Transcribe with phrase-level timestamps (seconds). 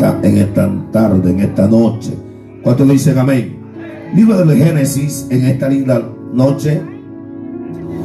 [0.00, 2.12] en esta tarde, en esta noche.
[2.62, 3.58] ¿Cuántos dicen amén?
[4.14, 6.80] Libro de Génesis en esta linda noche.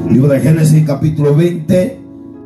[0.10, 2.00] Libro de Génesis capítulo 20.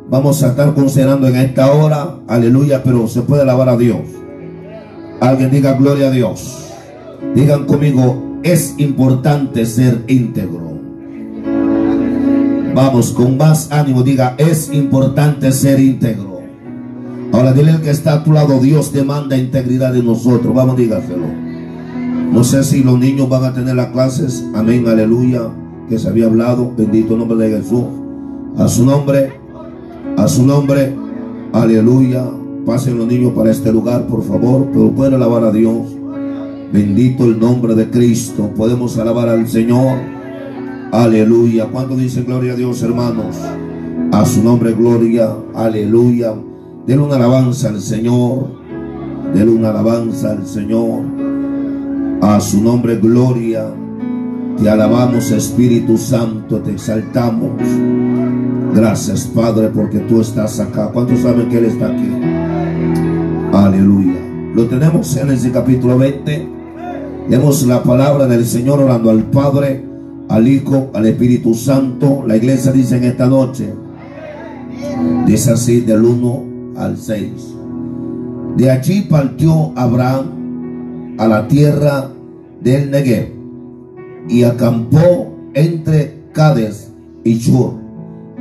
[0.08, 2.18] Vamos a estar considerando en esta hora.
[2.28, 4.02] Aleluya, pero se puede alabar a Dios.
[5.20, 6.72] Alguien diga gloria a Dios.
[7.34, 10.78] Digan conmigo, es importante ser íntegro.
[12.76, 16.29] Vamos, con más ánimo, diga, es importante ser íntegro.
[17.32, 20.54] Ahora dile al que está a tu lado, Dios demanda integridad de nosotros.
[20.54, 21.28] Vamos, dígaselo.
[22.32, 24.44] No sé si los niños van a tener las clases.
[24.56, 25.42] Amén, aleluya.
[25.88, 26.72] Que se había hablado.
[26.76, 27.86] Bendito el nombre de Jesús.
[28.58, 29.34] A su nombre.
[30.18, 30.96] A su nombre.
[31.54, 32.26] Aleluya.
[32.66, 34.68] Pasen los niños para este lugar, por favor.
[34.72, 35.88] Pero pueden alabar a Dios.
[36.72, 38.52] Bendito el nombre de Cristo.
[38.56, 39.98] Podemos alabar al Señor.
[40.92, 41.68] Aleluya.
[41.72, 43.36] ¿Cuánto dice gloria a Dios, hermanos?
[44.12, 45.30] A su nombre, gloria.
[45.56, 46.36] Aleluya.
[46.90, 48.48] Denle una alabanza al Señor.
[49.32, 51.04] Denle una alabanza al Señor.
[52.20, 53.68] A su nombre, gloria.
[54.58, 56.58] Te alabamos, Espíritu Santo.
[56.62, 57.52] Te exaltamos.
[58.74, 60.90] Gracias, Padre, porque tú estás acá.
[60.92, 62.10] ¿Cuántos saben que Él está aquí?
[63.54, 64.20] Aleluya.
[64.56, 66.48] Lo tenemos en ese capítulo 20.
[67.30, 69.86] Leemos la palabra del Señor orando al Padre,
[70.28, 72.24] al Hijo, al Espíritu Santo.
[72.26, 73.76] La iglesia dice en esta noche.
[75.28, 76.49] Dice así del 1
[76.80, 77.32] al 6.
[78.58, 82.10] De allí partió Abraham a la tierra
[82.62, 83.34] del Negev
[84.28, 86.92] y acampó entre Cades
[87.24, 87.74] y Shur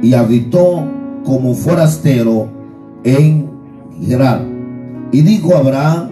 [0.03, 0.85] y habitó
[1.25, 2.49] como forastero
[3.05, 3.51] en
[4.01, 4.43] Gerar.
[5.11, 6.11] Y dijo Abraham,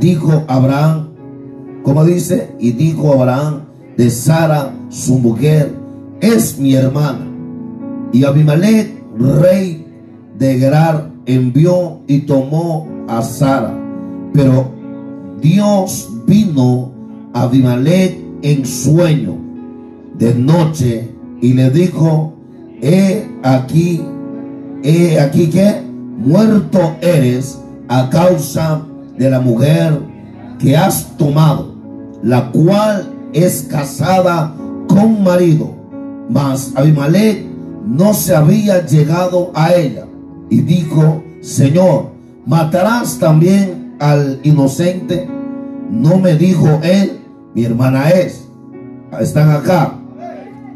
[0.00, 1.10] dijo Abraham,
[1.84, 3.60] como dice, y dijo Abraham
[3.96, 5.72] de Sara, su mujer,
[6.20, 7.26] es mi hermana.
[8.12, 9.85] Y Abimelech, rey
[10.38, 10.58] de
[11.26, 13.74] envió y tomó a Sara.
[14.32, 14.70] Pero
[15.40, 16.90] Dios vino
[17.32, 19.36] a Abimelech en sueño
[20.18, 22.34] de noche y le dijo,
[22.82, 24.02] he aquí,
[24.82, 25.82] he aquí que
[26.18, 28.82] muerto eres a causa
[29.16, 30.00] de la mujer
[30.58, 31.74] que has tomado,
[32.22, 34.54] la cual es casada
[34.88, 35.74] con marido.
[36.28, 37.46] Mas Abimelech
[37.86, 40.06] no se había llegado a ella
[40.50, 42.10] y dijo, Señor,
[42.46, 45.28] ¿matarás también al inocente?
[45.90, 47.18] No me dijo él,
[47.54, 48.46] mi hermana es.
[49.20, 49.98] Están acá.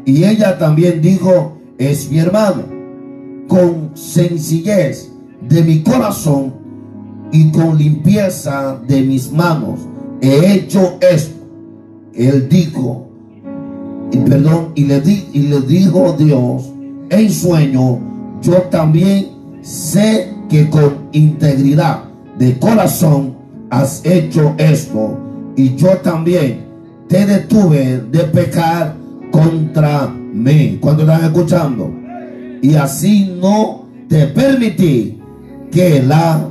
[0.05, 2.63] Y ella también dijo, es mi hermano.
[3.47, 5.11] Con sencillez
[5.47, 6.53] de mi corazón
[7.31, 9.79] y con limpieza de mis manos
[10.21, 11.41] he hecho esto.
[12.13, 13.07] Él dijo,
[14.11, 16.69] y perdón, y le, di, y le dijo Dios
[17.09, 17.99] en sueño,
[18.41, 19.27] yo también
[19.61, 22.03] sé que con integridad
[22.37, 23.35] de corazón
[23.69, 25.17] has hecho esto,
[25.55, 26.65] y yo también
[27.07, 28.95] te detuve de pecar
[29.31, 30.77] contra mí.
[30.81, 31.91] Cuando están escuchando,
[32.61, 35.19] y así no te permití
[35.71, 36.47] que la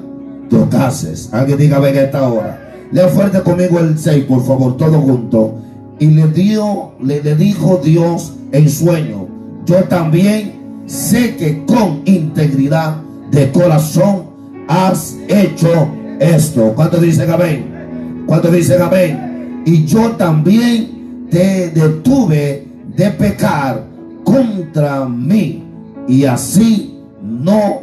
[0.48, 1.32] tocases.
[1.32, 2.88] Alguien diga, ven esta hora.
[2.90, 5.60] Lea fuerte conmigo el 6, por favor, todo junto.
[5.98, 9.28] Y le dio, le, le dijo Dios en sueño,
[9.66, 10.59] yo también
[10.90, 12.96] sé que con integridad
[13.30, 14.24] de corazón
[14.66, 16.72] has hecho esto.
[16.74, 18.24] ¿Cuánto dicen amén?
[18.26, 19.62] ¿Cuánto dicen amén?
[19.64, 23.84] Y yo también te detuve de pecar
[24.24, 25.62] contra mí.
[26.08, 27.82] Y así no,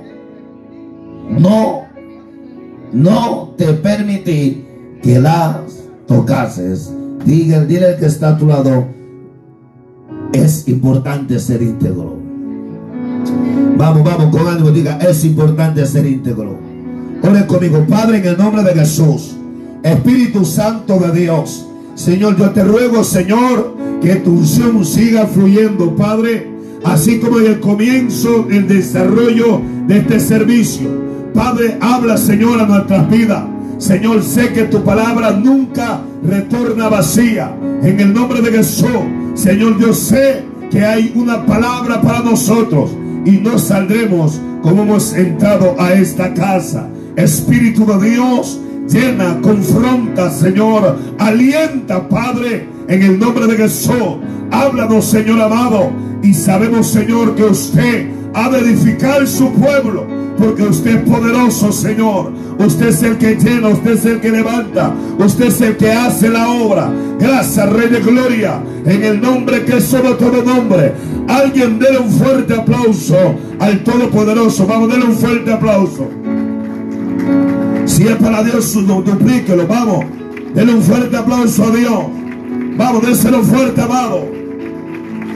[1.29, 1.83] no,
[2.91, 4.65] no te permití
[5.01, 5.55] que las
[6.07, 6.91] tocases.
[7.25, 8.85] Diga, dile al que está a tu lado,
[10.33, 12.16] es importante ser íntegro.
[13.77, 16.57] Vamos, vamos, con ánimo, diga, es importante ser íntegro.
[17.21, 19.37] Ore conmigo, Padre, en el nombre de Jesús,
[19.83, 21.67] Espíritu Santo de Dios.
[21.93, 26.51] Señor, yo te ruego, Señor, que tu unción siga fluyendo, Padre,
[26.83, 30.89] así como en el comienzo, el desarrollo de este servicio.
[31.35, 33.43] Padre, habla, Señor, a nuestras vidas.
[33.77, 37.55] Señor, sé que tu palabra nunca retorna vacía.
[37.83, 38.89] En el nombre de Jesús,
[39.35, 42.89] Señor, yo sé que hay una palabra para nosotros
[43.27, 46.87] y no saldremos como hemos entrado a esta casa.
[47.17, 48.57] Espíritu de Dios,
[48.87, 54.17] llena, confronta, Señor, alienta, Padre, en el nombre de Jesús.
[54.49, 55.91] Háblanos, Señor amado,
[56.23, 60.05] y sabemos, Señor, que usted ha de edificar su pueblo,
[60.37, 62.31] porque usted es poderoso, Señor.
[62.59, 66.29] Usted es el que llena, usted es el que levanta, usted es el que hace
[66.29, 66.91] la obra.
[67.19, 70.93] Gracias, Rey de Gloria, en el nombre que es sobre todo nombre.
[71.27, 74.65] Alguien déle un fuerte aplauso al Todopoderoso.
[74.65, 76.07] Vamos, déle un fuerte aplauso.
[77.85, 79.67] Si es para Dios, duplíquelo.
[79.67, 80.05] Vamos.
[80.53, 82.03] Denle un fuerte aplauso a Dios.
[82.77, 84.27] Vamos, déselo fuerte, amado.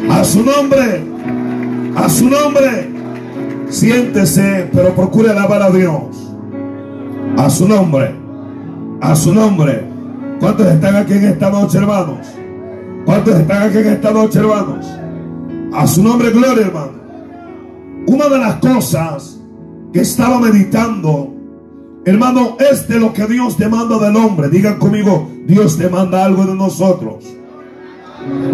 [0.10, 1.11] A su nombre.
[1.96, 2.90] A su nombre.
[3.70, 6.34] Siéntese, pero procure alabar a Dios.
[7.38, 8.16] A su nombre.
[9.02, 9.86] A su nombre.
[10.40, 12.28] ¿Cuántos están aquí en esta noche, hermanos?
[13.06, 14.86] ¿Cuántos están aquí en esta noche, hermanos?
[15.74, 17.02] A su nombre, gloria, hermano.
[18.08, 19.40] Una de las cosas
[19.94, 21.34] que estaba meditando,
[22.06, 24.50] hermano, es de lo que Dios demanda del hombre.
[24.50, 27.26] Digan conmigo, Dios demanda algo de nosotros.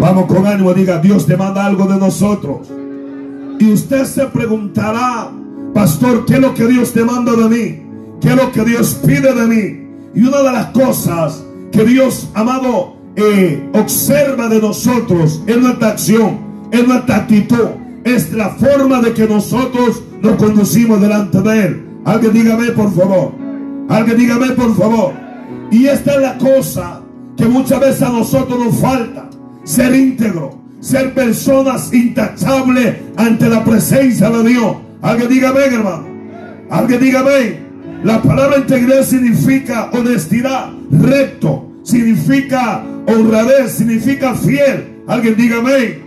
[0.00, 2.70] Vamos con ánimo, diga, Dios demanda algo de nosotros.
[3.58, 5.30] Y usted se preguntará,
[5.74, 7.82] pastor, ¿qué es lo que Dios demanda de mí?
[8.20, 9.88] ¿Qué es lo que Dios pide de mí?
[10.14, 16.38] Y una de las cosas que Dios, amado, eh, observa de nosotros en nuestra acción,
[16.70, 17.68] en nuestra actitud,
[18.04, 21.86] es la forma de que nosotros nos conducimos delante de Él.
[22.04, 23.32] Alguien dígame, por favor.
[23.88, 25.12] Alguien dígame, por favor.
[25.70, 27.00] Y esta es la cosa
[27.36, 29.28] que muchas veces a nosotros nos falta.
[29.64, 30.57] Ser íntegro.
[30.80, 34.76] Ser personas intachables ante la presencia de Dios.
[35.02, 36.06] Alguien dígame, hermano.
[36.70, 37.68] Alguien dígame.
[38.04, 45.02] La palabra integridad significa honestidad, recto, significa honradez, significa fiel.
[45.08, 45.98] Alguien dígame.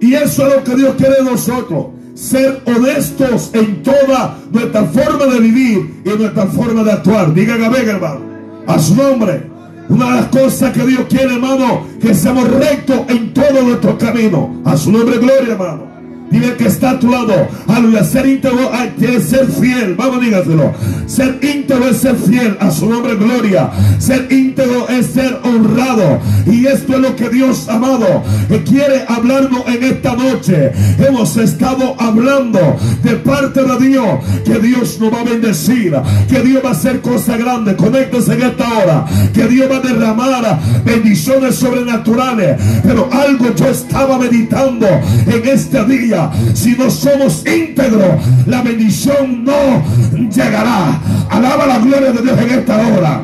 [0.00, 1.86] Y eso es lo que Dios quiere de nosotros.
[2.14, 7.34] Ser honestos en toda nuestra forma de vivir y nuestra forma de actuar.
[7.34, 8.20] Digan amén, hermano.
[8.66, 9.53] A su nombre.
[9.88, 14.62] Una de las cosas que Dios quiere, hermano, que seamos rectos en todo nuestro camino.
[14.64, 15.93] A su nombre, gloria, hermano.
[16.34, 17.46] Dile que está a tu lado.
[17.68, 18.02] Aleluya.
[18.02, 19.94] Ser íntegro es ser fiel.
[19.94, 20.72] Vamos, dígaselo.
[21.06, 23.70] Ser íntegro es ser fiel a su nombre, gloria.
[23.98, 26.18] Ser íntegro es ser honrado.
[26.50, 28.24] Y esto es lo que Dios, amado,
[28.68, 30.72] quiere hablarnos en esta noche.
[30.98, 34.08] Hemos estado hablando de parte de Dios
[34.44, 35.94] que Dios nos va a bendecir.
[36.28, 37.76] Que Dios va a hacer cosas grandes.
[37.76, 39.04] Conéctese en esta hora.
[39.32, 42.60] Que Dios va a derramar bendiciones sobrenaturales.
[42.82, 46.23] Pero algo yo estaba meditando en este día
[46.54, 49.82] si no somos íntegros, la bendición no
[50.30, 51.00] llegará.
[51.30, 53.22] Alaba la gloria de Dios en esta hora.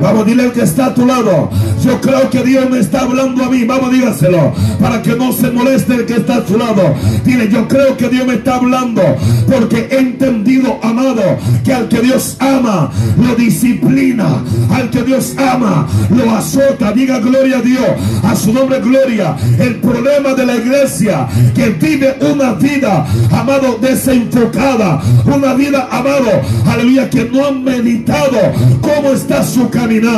[0.00, 1.50] Vamos, dile al que está a tu lado.
[1.82, 3.64] Yo creo que Dios me está hablando a mí.
[3.64, 4.52] Vamos, dígaselo.
[4.80, 6.94] Para que no se moleste el que está a tu lado.
[7.24, 9.02] Dile, yo creo que Dios me está hablando.
[9.46, 11.22] Porque he entendido, amado,
[11.64, 14.42] que al que Dios ama, lo disciplina.
[14.70, 16.92] Al que Dios ama, lo azota.
[16.92, 17.88] Diga gloria a Dios.
[18.24, 19.36] A su nombre, gloria.
[19.58, 25.00] El problema de la iglesia que vive una vida, amado, desenfocada.
[25.24, 26.30] Una vida, amado,
[26.66, 28.38] aleluya, que no han meditado
[28.80, 30.08] cómo está su camino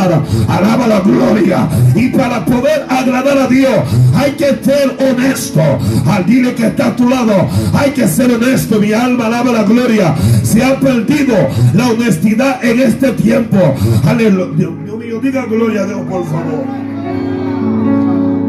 [0.49, 1.50] Alaba la gloria.
[1.94, 3.75] Y para poder agradar a Dios
[4.14, 5.61] hay que ser honesto.
[6.06, 8.81] Al dile que está a tu lado, hay que ser honesto.
[8.81, 10.14] Mi alma alaba la gloria.
[10.43, 11.35] Se ha perdido
[11.75, 13.58] la honestidad en este tiempo.
[14.06, 14.55] Aleluya.
[14.56, 16.64] Dios mío, diga gloria a Dios, por favor.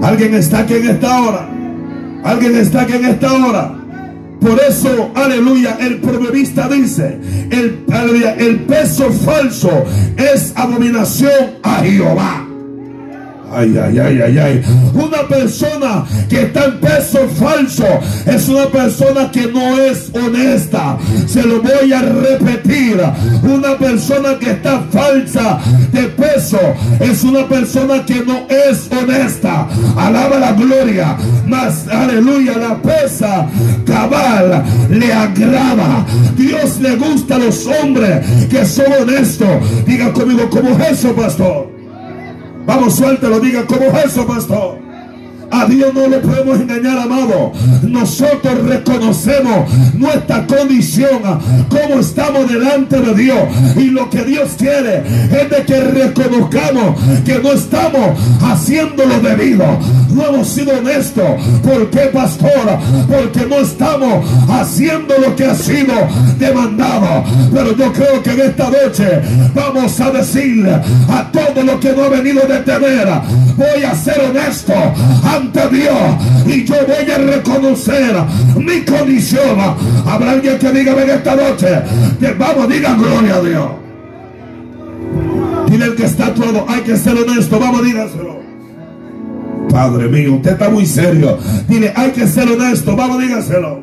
[0.03, 1.49] Alguien está aquí en esta hora.
[2.23, 3.81] Alguien está aquí en esta hora.
[4.41, 7.19] Por eso, aleluya, el proverbista dice,
[7.51, 7.85] el,
[8.39, 9.69] el peso falso
[10.17, 12.50] es abominación a Jehová.
[13.53, 14.61] Ay, ay, ay, ay, ay.
[14.93, 17.85] Una persona que está en peso falso
[18.25, 20.97] es una persona que no es honesta.
[21.27, 23.01] Se lo voy a repetir.
[23.43, 25.59] Una persona que está falsa
[25.91, 26.59] de peso
[26.99, 29.67] es una persona que no es honesta.
[29.97, 31.17] Alaba la gloria.
[31.45, 33.47] Mas, aleluya, la pesa
[33.85, 36.05] cabal le agrada.
[36.37, 39.85] Dios le gusta a los hombres que son honestos.
[39.85, 41.80] Diga conmigo, ¿cómo es eso, pastor?
[42.65, 44.80] Vamos, suéltelo, diga, ¿cómo es eso, pastor?
[45.51, 47.51] A Dios no le podemos engañar, amado.
[47.83, 51.19] Nosotros reconocemos nuestra condición,
[51.69, 53.39] cómo estamos delante de Dios.
[53.75, 59.65] Y lo que Dios quiere es de que reconozcamos que no estamos haciendo lo debido.
[60.13, 61.25] No hemos sido honestos.
[61.63, 62.79] ¿Por qué, pastor?
[63.09, 65.93] Porque no estamos haciendo lo que ha sido
[66.37, 67.23] demandado.
[67.53, 69.21] Pero yo creo que en esta noche
[69.53, 70.71] vamos a decirle
[71.09, 73.07] a todo lo que no ha venido de tener,
[73.57, 74.73] voy a ser honesto
[75.71, 75.93] Dios
[76.45, 78.15] y yo voy a reconocer
[78.57, 79.59] mi condición.
[80.05, 81.81] Habrá alguien que diga en esta noche,
[82.37, 83.69] vamos, diga gloria a Dios.
[85.67, 88.41] Dile el que está todo, hay que ser honesto, vamos, dígaselo.
[89.69, 91.37] Padre mío, usted está muy serio.
[91.67, 93.80] Dile, hay que ser honesto, vamos, dígaselo.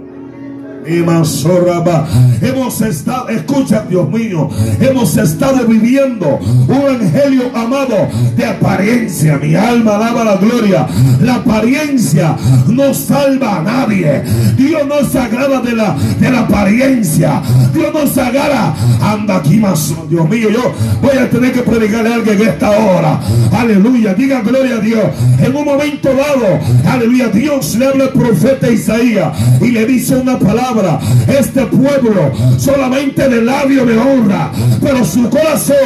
[2.41, 4.49] Hemos estado, escucha Dios mío,
[4.81, 9.39] hemos estado viviendo un evangelio amado de apariencia.
[9.39, 10.87] Mi alma alaba la gloria.
[11.21, 14.23] La apariencia no salva a nadie.
[14.57, 17.43] Dios no se agrada de la, de la apariencia.
[17.73, 18.75] Dios no se agrada.
[19.03, 19.95] Anda aquí más.
[20.09, 23.21] Dios mío, yo voy a tener que predicarle a alguien en esta hora.
[23.53, 24.15] Aleluya.
[24.15, 25.05] Diga gloria a Dios.
[25.39, 30.39] En un momento dado, aleluya, Dios le habla al profeta Isaías y le dice una
[30.39, 30.78] palabra.
[31.27, 35.77] Este pueblo solamente de labio me honra, pero su corazón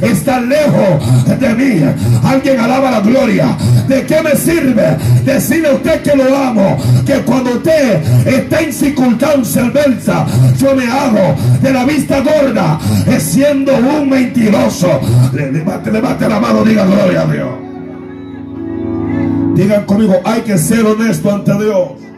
[0.00, 1.82] está lejos de mí.
[2.24, 3.56] Alguien alaba la gloria.
[3.86, 6.76] ¿De qué me sirve decirle a usted que lo amo?
[7.06, 10.26] Que cuando usted está en circunstancia adversa,
[10.58, 15.00] yo me hago de la vista gorda, es siendo un mentiroso.
[15.32, 17.48] Levante, levante la mano, diga gloria a Dios.
[19.54, 22.11] Digan conmigo, hay que ser honesto ante Dios.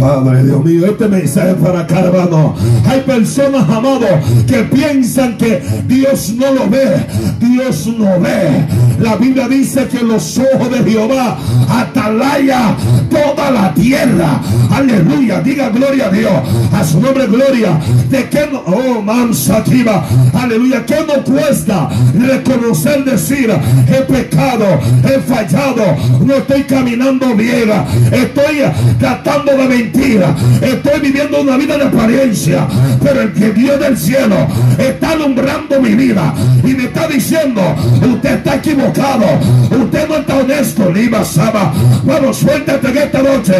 [0.00, 2.54] Padre Dios mío, este mensaje es para acá, hermano.
[2.86, 4.10] Hay personas, amados,
[4.46, 7.06] que piensan que Dios no lo ve.
[7.40, 8.66] Dios no ve.
[9.00, 11.38] La Biblia dice que los ojos de Jehová
[11.68, 12.76] atalaya
[13.10, 14.40] toda la tierra.
[14.70, 15.40] Aleluya.
[15.40, 16.32] Diga gloria a Dios.
[16.72, 17.78] A su nombre, gloria.
[18.10, 20.04] De que no, oh, mansativa.
[20.34, 20.84] Aleluya.
[20.84, 24.66] Que no cuesta reconocer, decir, he pecado,
[25.04, 25.84] he fallado,
[26.24, 27.70] no estoy caminando bien,
[28.12, 28.62] estoy
[28.98, 30.34] tratando de mentira.
[30.60, 32.66] Estoy viviendo una vida de apariencia.
[33.02, 34.36] Pero el que Dios del cielo
[34.78, 37.62] está alumbrando mi vida y me está diciendo,
[38.02, 39.26] usted está equivocado.
[39.70, 40.92] Usted no está honesto.
[40.92, 41.72] Lima Saba.
[42.04, 43.54] Vamos, suéltate en esta noche.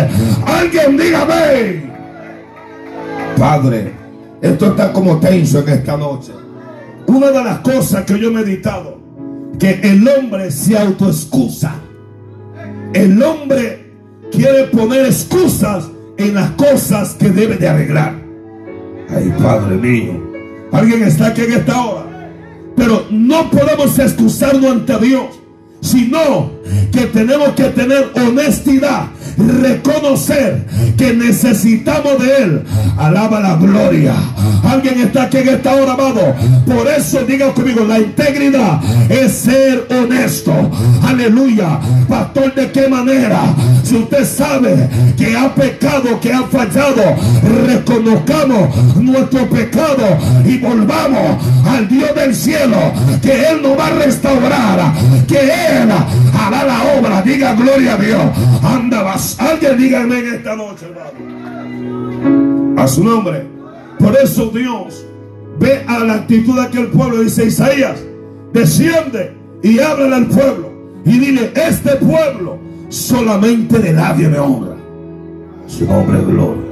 [0.47, 1.87] Alguien dígame.
[3.39, 3.93] Padre,
[4.41, 6.33] esto está como tenso en esta noche.
[7.07, 8.99] Una de las cosas que yo he meditado,
[9.59, 11.75] que el hombre se autoexcusa.
[12.93, 13.93] El hombre
[14.33, 15.85] quiere poner excusas
[16.19, 18.15] en las cosas que debe de arreglar.
[19.09, 20.13] Ay, Padre mío.
[20.73, 22.07] Alguien está aquí en esta hora.
[22.77, 25.41] Pero no podemos excusarnos ante Dios,
[25.81, 26.51] sino
[26.93, 29.07] que tenemos que tener honestidad
[29.37, 30.65] reconocer
[30.97, 32.63] que necesitamos de Él.
[32.97, 34.15] Alaba la gloria.
[34.65, 36.35] Alguien está aquí en esta hora, amado.
[36.67, 38.81] Por eso diga conmigo, la integridad
[39.11, 40.53] es ser honesto.
[41.03, 41.79] Aleluya.
[42.09, 43.55] Pastor, ¿de qué manera?
[43.83, 47.03] Si usted sabe que ha pecado, que ha fallado,
[47.67, 52.93] reconozcamos nuestro pecado y volvamos al Dios del cielo,
[53.23, 54.93] que Él nos va a restaurar,
[55.27, 55.89] que Él
[56.35, 57.23] hará la obra.
[57.23, 58.23] Diga gloria a Dios.
[58.63, 60.87] Anda, Alguien dígame en esta noche.
[62.77, 63.47] A su nombre.
[63.99, 65.07] Por eso Dios
[65.59, 67.21] ve a la actitud de aquel pueblo.
[67.21, 67.99] Dice Isaías,
[68.53, 70.73] desciende y háblale al pueblo.
[71.05, 72.59] Y dile, este pueblo
[72.89, 74.77] solamente de labio me honra.
[75.67, 76.66] Su nombre, gloria.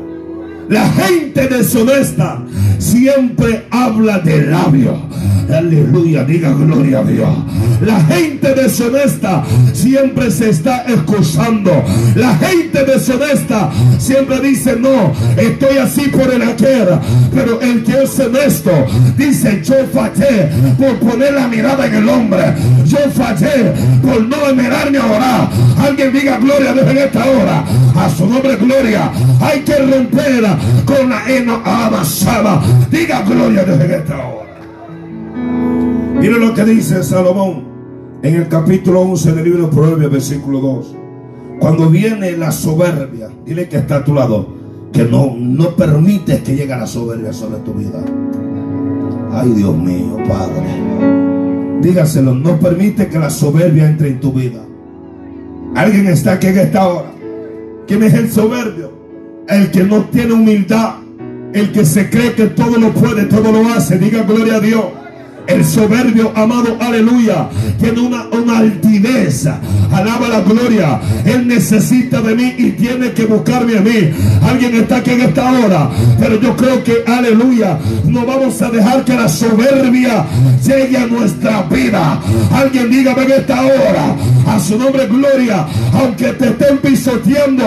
[0.69, 2.43] La gente deshonesta
[2.79, 4.99] siempre habla de labio.
[5.53, 7.29] Aleluya, diga gloria a Dios.
[7.85, 11.71] La gente deshonesta siempre se está excusando.
[12.15, 16.89] La gente deshonesta siempre dice, no, estoy así por el aquel.
[17.35, 18.71] Pero el que es honesto
[19.19, 22.55] dice, yo fallé por poner la mirada en el hombre.
[22.87, 25.51] Yo fallé por no mirarme a orar.
[25.79, 27.65] Alguien diga gloria a Dios en esta hora.
[27.97, 29.11] A su nombre gloria.
[29.41, 30.25] Hay que romper
[30.85, 32.63] con la heno amasada.
[32.91, 34.45] Diga gloria a Dios en esta hora.
[36.21, 37.65] Mire lo que dice Salomón
[38.23, 40.97] en el capítulo 11 del libro de Proverbios, versículo 2.
[41.61, 44.49] Cuando viene la soberbia, dile que está a tu lado,
[44.93, 48.03] que no, no permites que llegue la soberbia sobre tu vida.
[49.33, 51.81] Ay, Dios mío, Padre.
[51.83, 54.65] Dígaselo, no permite que la soberbia entre en tu vida.
[55.75, 57.11] Alguien está aquí en esta hora.
[57.87, 58.94] ¿Quién es el soberbio?
[59.49, 60.95] El que no tiene humildad.
[61.53, 63.99] El que se cree que todo lo puede, todo lo hace.
[63.99, 64.85] Diga gloria a Dios.
[65.47, 67.49] El soberbio, amado, aleluya,
[67.79, 69.47] tiene una, una altivez.
[69.93, 71.01] Alaba la gloria.
[71.27, 74.11] Él necesita de mí y tiene que buscarme a mí.
[74.43, 75.91] Alguien está aquí en esta hora.
[76.19, 80.25] Pero yo creo que, aleluya, no vamos a dejar que la soberbia
[80.65, 82.21] llegue a nuestra vida.
[82.51, 84.17] Alguien dígame en esta hora.
[84.47, 85.67] A su nombre, gloria.
[85.93, 87.65] Aunque te estén pisoteando,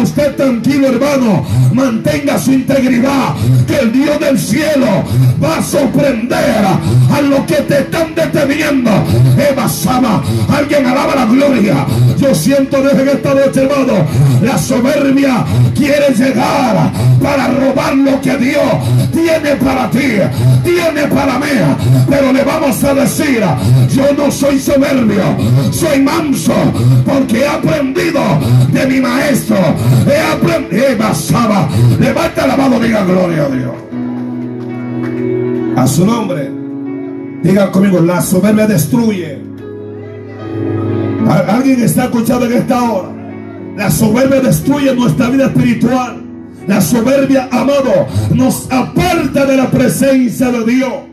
[0.00, 1.44] usted tranquilo, hermano.
[1.72, 3.34] Mantenga su integridad.
[3.66, 5.04] Que el Dios del cielo
[5.42, 6.64] va a sorprender
[7.12, 8.90] a lo que te están deteniendo.
[9.50, 11.86] Eva Sama, alguien alaba la gloria.
[12.18, 14.06] Yo siento desde esta noche, hermano,
[14.42, 15.44] la soberbia
[15.74, 16.90] quiere llegar
[17.22, 18.62] para robar lo que Dios
[19.12, 20.18] tiene para ti,
[20.64, 21.46] tiene para mí.
[22.08, 23.42] Pero le vamos a decir,
[23.94, 25.22] yo no soy soberbio,
[25.70, 26.19] soy más
[27.04, 28.20] porque he aprendido
[28.72, 29.56] de mi maestro.
[30.06, 30.98] He aprendido.
[30.98, 31.68] basaba.
[31.98, 33.72] Levanta la mano, diga gloria a Dios.
[35.76, 36.50] A su nombre.
[37.42, 39.38] Diga conmigo, la soberbia destruye.
[41.48, 43.08] Alguien está escuchando en esta hora.
[43.76, 46.22] La soberbia destruye nuestra vida espiritual.
[46.66, 51.09] La soberbia, amado, nos aparta de la presencia de Dios.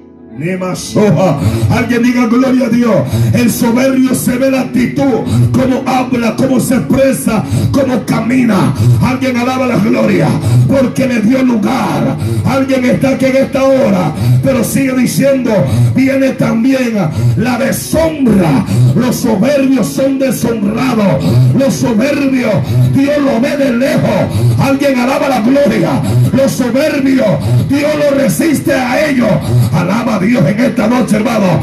[1.69, 2.95] Alguien diga gloria a Dios.
[3.33, 8.73] El soberbio se ve la actitud, cómo habla, cómo se expresa, cómo camina.
[9.01, 10.27] Alguien alaba la gloria
[10.67, 12.17] porque le dio lugar.
[12.45, 14.11] Alguien está aquí en esta hora,
[14.43, 15.51] pero sigue diciendo,
[15.95, 16.93] viene también
[17.35, 18.63] la deshonra.
[18.95, 21.23] Los soberbios son deshonrados.
[21.57, 22.53] Los soberbios,
[22.93, 24.59] Dios lo ve de lejos.
[24.59, 26.01] Alguien alaba la gloria.
[26.33, 27.27] Los soberbios,
[27.69, 29.31] Dios lo resiste a ellos.
[29.73, 30.26] Alaba a Dios.
[30.27, 31.61] Dios en esta noche, hermano.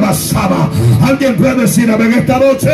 [0.00, 0.70] Basaba.
[1.02, 2.70] Alguien puede decir en esta noche.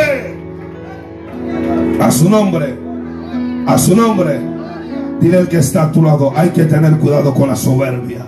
[1.99, 2.75] A su nombre.
[3.65, 4.39] A su nombre.
[5.19, 6.31] Dile el que está a tu lado.
[6.35, 8.25] Hay que tener cuidado con la soberbia.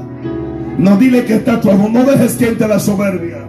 [0.77, 1.87] No dile que está a tu lado.
[1.89, 3.48] No dejes que entre la soberbia.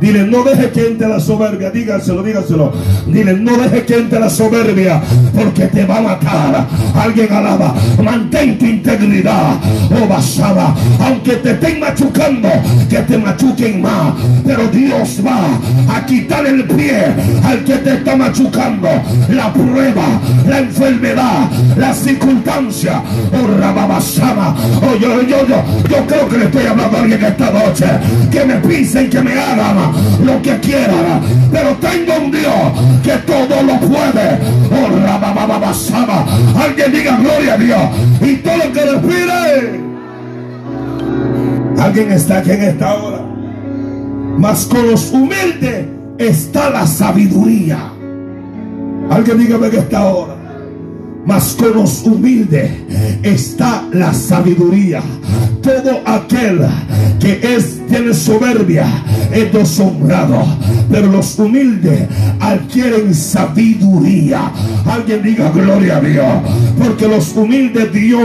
[0.00, 1.70] Dile, no deje que entre la soberbia.
[1.70, 2.72] Dígaselo, dígaselo.
[3.06, 5.00] Dile, no deje que entre la soberbia.
[5.34, 6.66] Porque te va a matar.
[6.94, 7.74] Alguien alaba.
[8.02, 9.56] Mantén tu integridad.
[9.90, 10.74] Oh, basada.
[11.00, 12.48] Aunque te estén machucando,
[12.88, 14.14] que te machuquen más.
[14.46, 15.58] Pero Dios va
[15.94, 17.04] a quitar el pie
[17.44, 18.88] al que te está machucando.
[19.28, 23.02] La prueba, la enfermedad, la circunstancia.
[23.32, 24.56] Oh, rababasama.
[24.82, 27.86] Oh, yo, yo, yo, yo creo que le estoy hablando a alguien esta noche.
[28.30, 29.89] Que me pisen, que me hagan
[30.24, 31.20] lo que quiera,
[31.50, 32.54] pero tengo un Dios
[33.02, 34.38] que todo lo puede.
[34.70, 34.90] Oh,
[36.60, 37.80] Alguien diga gloria a Dios
[38.20, 39.80] y todo lo que respire.
[41.78, 43.20] Alguien está aquí en esta hora.
[44.38, 45.86] Mas con los humildes
[46.18, 47.78] está la sabiduría.
[49.10, 50.29] Alguien dígame en esta hora.
[51.26, 52.70] Mas con los humildes
[53.22, 55.02] está la sabiduría.
[55.62, 56.66] Todo aquel
[57.20, 58.86] que es tiene soberbia
[59.32, 60.44] es deshonrado,
[60.90, 62.02] pero los humildes
[62.38, 64.52] adquieren sabiduría.
[64.86, 66.26] Alguien diga gloria a Dios,
[66.78, 68.22] porque los humildes Dios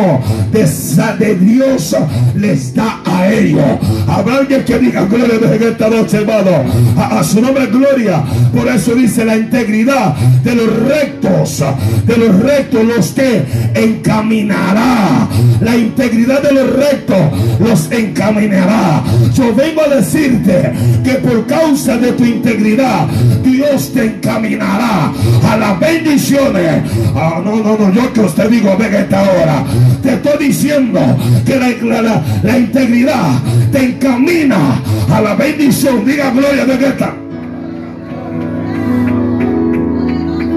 [0.51, 1.95] de, Dios
[2.35, 3.65] les da a ellos.
[4.07, 6.63] Habrá alguien que diga gloria a Dios en esta noche, hermano.
[6.97, 8.23] A, a su nombre gloria.
[8.53, 11.63] Por eso dice la integridad de los rectos,
[12.05, 13.43] de los rectos los que
[13.73, 15.27] encaminará.
[15.61, 17.17] La integridad de los rectos
[17.59, 19.03] los encaminará.
[19.33, 20.71] Yo vengo a decirte
[21.03, 23.07] que por causa de tu integridad,
[23.43, 25.11] Dios te encaminará
[25.49, 26.83] a las bendiciones.
[27.15, 29.63] Ah, no, no, no, yo que usted digo, venga esta hora.
[30.01, 30.99] Te estoy diciendo
[31.45, 33.39] que la, la, integridad
[33.71, 36.05] te encamina a la bendición.
[36.05, 37.24] Diga gloria de esta.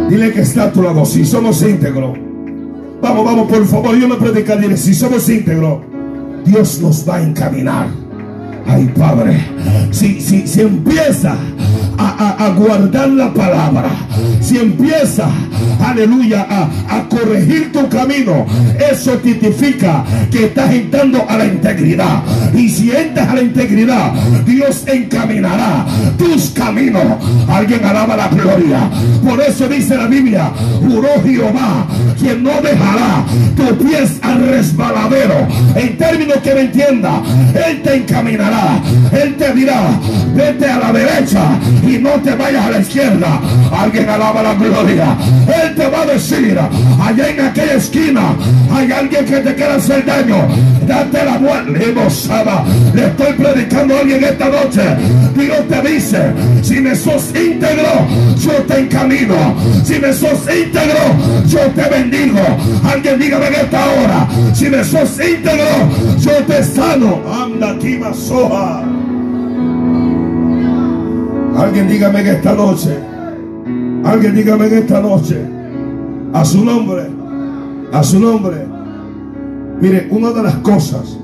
[0.08, 1.04] Dile que está a tu lado.
[1.04, 2.16] Si somos íntegros.
[3.00, 3.96] Vamos, vamos, por favor.
[3.96, 4.60] Yo me predicar.
[4.60, 5.80] Dile, si somos íntegros,
[6.44, 7.88] Dios nos va a encaminar.
[8.66, 9.40] Ay, Padre,
[9.90, 11.36] si, si, si empieza
[12.18, 13.90] a, guardar la palabra,
[14.40, 15.28] si empieza,
[15.84, 18.44] aleluya, a, corregir tu camino,
[18.92, 22.22] eso tipifica que estás entrando a la integridad.
[22.54, 24.12] Y si entras a la integridad,
[24.44, 25.86] Dios encaminará
[26.18, 27.04] tus caminos.
[27.48, 28.90] Alguien alaba la gloria.
[29.24, 31.86] Por eso dice la Biblia, juró Jehová,
[32.18, 33.24] quien no dejará
[33.56, 35.46] tus pies al resbaladero.
[35.74, 37.22] En términos que me entienda,
[37.54, 39.98] Él te encaminará él te dirá,
[40.34, 43.40] vete a la derecha y no te vayas a la izquierda.
[43.72, 45.16] Alguien alaba la gloria.
[45.62, 48.34] Él te va a decir, allá en aquella esquina
[48.72, 50.46] hay alguien que te quiere hacer daño.
[50.86, 51.58] Date la vuelta.
[52.94, 54.82] Le estoy predicando a alguien esta noche.
[55.34, 58.06] Dios te dice, si me sos íntegro,
[58.38, 59.54] yo te encamino.
[59.84, 61.14] Si me sos íntegro,
[61.46, 62.40] yo te bendigo.
[62.90, 65.66] Alguien dígame en esta hora, si me sos íntegro,
[66.18, 67.22] yo te sano.
[67.30, 69.07] Anda aquí, maso.
[71.58, 72.96] Alguien dígame en esta noche.
[74.04, 75.42] Alguien dígame en esta noche.
[76.32, 77.02] A su nombre.
[77.92, 78.64] A su nombre.
[79.80, 81.18] Mire, una de las cosas.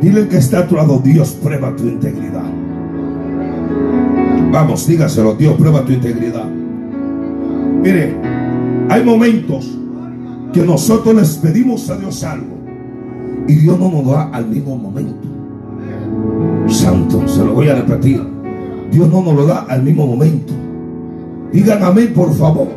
[0.00, 1.00] Dile que está a tu lado.
[1.02, 2.44] Dios prueba tu integridad.
[4.52, 5.34] Vamos, dígaselo.
[5.34, 6.48] Dios prueba tu integridad.
[7.82, 8.16] Mire,
[8.88, 9.76] hay momentos
[10.52, 12.56] que nosotros les pedimos a Dios algo.
[13.48, 15.26] Y Dios no nos da al mismo momento.
[16.68, 18.35] Santo, se lo voy a repetir.
[18.90, 20.52] Dios no nos lo da al mismo momento.
[21.52, 22.68] Digan amén, por favor.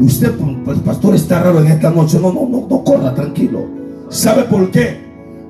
[0.00, 0.32] Usted,
[0.64, 2.18] pues, pastor, está raro en esta noche.
[2.20, 3.66] No, no, no, no corra, tranquilo.
[4.08, 4.96] ¿Sabe por qué?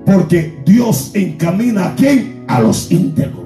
[0.07, 2.45] Porque Dios encamina a quién?
[2.49, 3.45] A los íntegros.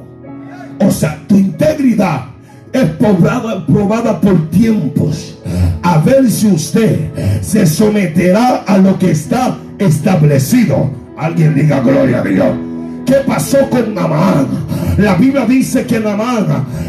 [0.81, 2.27] O sea, tu integridad
[2.73, 5.39] es probada, probada por tiempos.
[5.83, 7.11] A ver si usted
[7.43, 10.91] se someterá a lo que está establecido.
[11.17, 12.72] Alguien diga gloria a Dios.
[13.13, 14.47] ¿Qué pasó con Namán?
[14.97, 16.47] La Biblia dice que Namán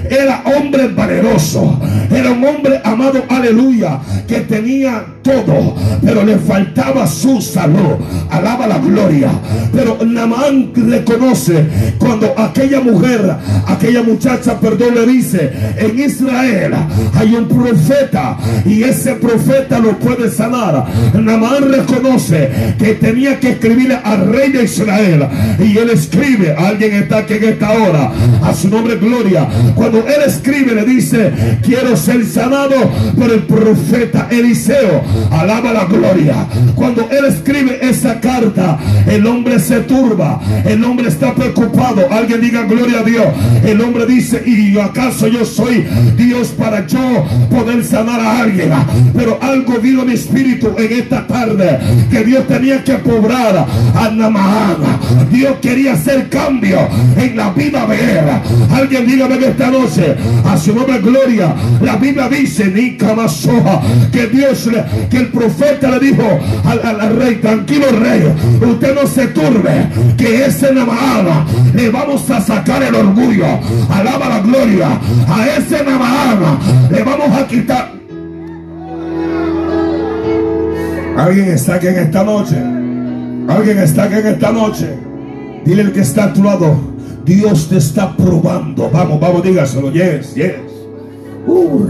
[0.10, 1.78] era hombre valeroso,
[2.10, 7.96] era un hombre amado, aleluya, que tenía todo, pero le faltaba su salud.
[8.30, 9.32] Alaba la gloria.
[9.72, 11.66] Pero Namán reconoce
[11.98, 16.74] cuando aquella mujer, aquella muchacha, perdón, le dice, en Israel
[17.16, 20.86] hay un profeta y ese profeta lo puede sanar.
[21.14, 25.28] Namán reconoce que tenía que escribirle al rey de Israel
[25.60, 28.12] y él escribe, alguien está aquí en esta hora,
[28.44, 29.48] a su nombre gloria.
[29.76, 31.32] Cuando él escribe le dice,
[31.64, 32.76] quiero ser sanado
[33.18, 36.48] por el profeta Eliseo Alaba la gloria.
[36.76, 40.40] Cuando él escribe esa carta, el hombre se turba.
[40.66, 42.06] El hombre está preocupado.
[42.12, 43.26] Alguien diga gloria a Dios.
[43.64, 45.86] El hombre dice, ¿y acaso yo soy
[46.18, 48.72] Dios para yo poder sanar a alguien?
[49.14, 51.80] Pero algo vino mi espíritu en esta tarde
[52.12, 54.78] que Dios tenía que pobrar a Namahán.
[55.32, 56.80] Dios quería hacer cambio
[57.18, 58.26] en la vida de él.
[58.72, 61.54] Alguien dígame que esta noche a su nombre gloria.
[61.82, 64.70] La Biblia dice, ni soja que Dios,
[65.10, 68.24] que el profeta le dijo al, rey, tranquilo rey,
[68.62, 73.46] usted no se turbe, que ese Namaana le vamos a sacar el orgullo,
[73.90, 76.58] alaba la gloria, a ese Namaana
[76.92, 77.94] le vamos a quitar.
[81.18, 82.56] Alguien está aquí en esta noche.
[83.48, 85.13] Alguien está aquí en esta noche.
[85.66, 86.76] Dile el que está a tu lado.
[87.26, 88.90] Dios te está probando.
[88.90, 89.92] Vamos, vamos, dígaselo.
[89.92, 90.83] Yes, yes.
[91.46, 91.86] Uh,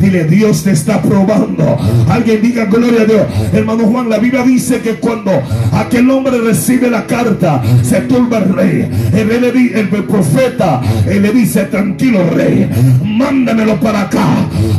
[0.00, 1.76] Dile, Dios te está probando.
[2.08, 3.22] Alguien diga gloria a Dios.
[3.52, 5.30] Hermano Juan, la Biblia dice que cuando
[5.72, 8.90] aquel hombre recibe la carta, se turba el rey.
[9.12, 9.44] El, el,
[9.74, 12.68] el profeta él le dice, tranquilo rey,
[13.04, 14.26] mándamelo para acá.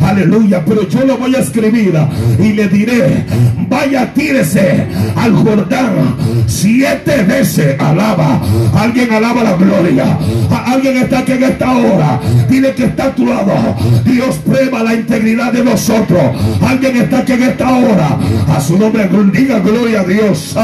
[0.02, 0.64] Aleluya.
[0.66, 1.94] Pero yo lo voy a escribir
[2.40, 3.26] y le diré,
[3.70, 6.16] vaya, tírese al Jordán
[6.48, 7.80] siete veces.
[7.80, 8.42] Alaba.
[8.76, 10.18] Alguien alaba la gloria.
[10.66, 12.20] Alguien está aquí en esta hora.
[12.50, 13.14] Dile que está
[14.06, 16.22] Dios prueba la integridad de nosotros.
[16.66, 18.18] Alguien está aquí en esta hora.
[18.56, 20.56] A su nombre, diga gloria a Dios.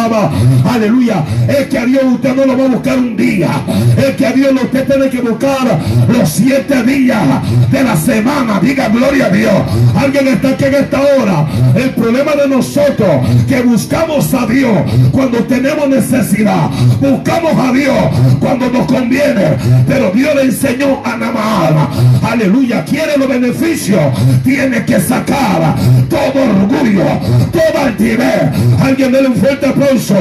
[0.63, 1.23] Aleluya.
[1.47, 3.49] Es que a Dios usted no lo va a buscar un día.
[3.97, 7.23] Es que a Dios usted tiene que buscar los siete días
[7.71, 8.59] de la semana.
[8.61, 9.53] Diga gloria a Dios.
[9.95, 11.47] Alguien está aquí en esta hora.
[11.75, 13.09] El problema de nosotros
[13.47, 14.77] que buscamos a Dios
[15.11, 16.69] cuando tenemos necesidad.
[17.01, 17.97] Buscamos a Dios
[18.39, 19.57] cuando nos conviene.
[19.87, 21.89] Pero Dios le enseñó a Namar.
[22.23, 24.01] Aleluya aleluya, quiere los beneficios,
[24.43, 25.75] tiene que sacar
[26.09, 27.05] todo orgullo,
[27.51, 28.51] toda altivez.
[28.79, 30.15] Alguien déle un fuerte aplauso.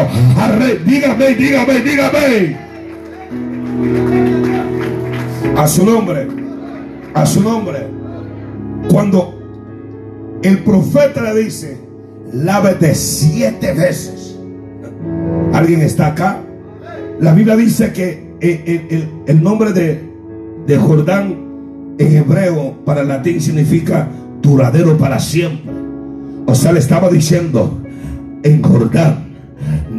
[0.86, 2.56] Dígame, dígame, dígame.
[5.56, 6.26] A su nombre,
[7.14, 7.86] a su nombre.
[8.88, 11.78] Cuando el profeta le dice,
[12.32, 14.36] lávete siete veces.
[15.52, 16.40] ¿Alguien está acá?
[17.20, 21.43] La Biblia dice que el, nombre de Jordán
[21.98, 24.08] en hebreo para latín significa
[24.42, 25.72] duradero para siempre.
[26.46, 27.80] O sea, le estaba diciendo,
[28.42, 28.62] en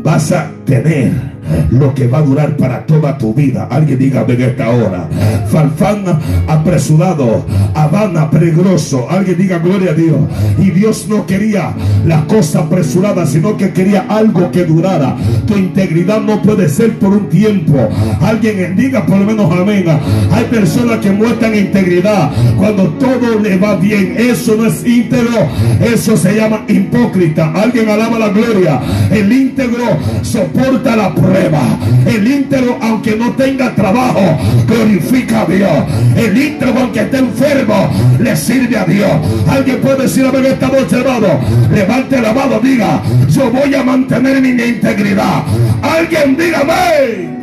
[0.04, 1.35] vas a tener
[1.70, 3.68] lo que va a durar para toda tu vida.
[3.70, 5.08] Alguien diga en esta hora.
[5.50, 6.04] Falfán
[6.48, 9.08] apresurado, Habana peligroso.
[9.10, 10.18] Alguien diga gloria a Dios.
[10.58, 11.74] Y Dios no quería
[12.06, 15.16] la cosa apresurada, sino que quería algo que durara.
[15.48, 17.90] Tu integridad no puede ser por un tiempo.
[18.22, 19.86] Alguien diga por lo menos amén.
[20.32, 24.16] Hay personas que muestran integridad cuando todo le va bien.
[24.18, 25.48] Eso no es íntegro,
[25.82, 27.52] eso se llama hipócrita.
[27.54, 28.80] Alguien alaba la gloria.
[29.12, 29.86] El íntegro
[30.22, 35.72] soporta la prueba el íntegro, aunque no tenga trabajo, glorifica a Dios.
[36.16, 39.12] El íntegro, aunque esté enfermo, le sirve a Dios.
[39.48, 41.28] Alguien puede decir a esta noche, hermano.
[41.72, 45.44] Levante la mano, diga: Yo voy a mantener mi integridad.
[45.82, 47.36] Alguien dígame.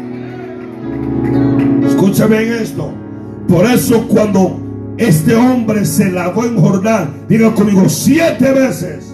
[1.86, 2.94] Escúchame en esto.
[3.48, 9.12] Por eso, cuando este hombre se lavó en Jordán, diga conmigo siete veces.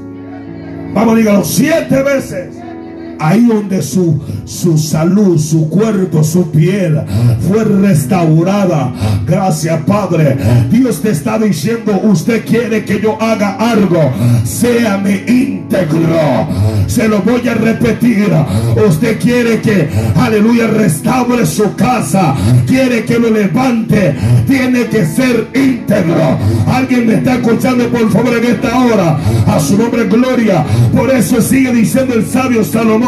[0.94, 2.67] Vamos, dígalo siete veces
[3.18, 7.00] ahí donde su, su salud, su cuerpo, su piel
[7.46, 8.92] fue restaurada.
[9.26, 10.36] Gracias, Padre.
[10.70, 14.12] Dios te está diciendo, usted quiere que yo haga algo.
[14.44, 16.48] Sea mi íntegro.
[16.86, 18.28] Se lo voy a repetir.
[18.88, 22.34] Usted quiere que, aleluya, restaure su casa.
[22.66, 24.14] Quiere que lo levante.
[24.46, 26.38] Tiene que ser íntegro.
[26.66, 29.18] Alguien me está escuchando, por favor, en esta hora.
[29.46, 30.64] A su nombre, gloria.
[30.94, 33.07] Por eso sigue diciendo el sabio Salomón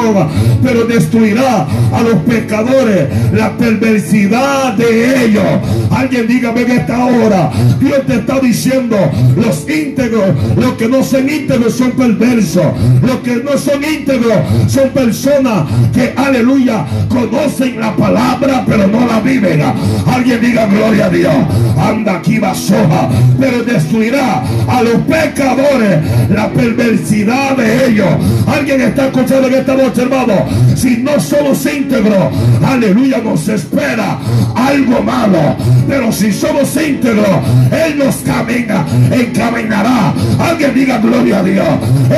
[0.63, 5.45] Pero destruirá a los pecadores la perversidad de ellos.
[5.91, 8.97] Alguien dígame en esta hora, Dios te está diciendo,
[9.37, 12.67] los íntegros, los que no son íntegros son perversos,
[13.03, 19.21] los que no son íntegros son personas que, aleluya, conocen la palabra, pero no la
[19.21, 19.63] viven.
[20.07, 21.35] Alguien diga gloria a Dios.
[21.79, 23.09] Anda aquí soja,
[23.39, 25.99] pero destruirá a los pecadores
[26.31, 28.09] la perversidad de ellos.
[28.47, 30.35] Alguien está escuchando en esta hermano.
[30.77, 32.33] Si no somos íntegros,
[32.65, 34.19] aleluya, nos espera
[34.55, 35.57] algo malo.
[35.89, 37.27] Pero si somos íntegros,
[37.71, 40.13] Él nos camina, encaminará.
[40.39, 41.69] Alguien diga gloria a Dios.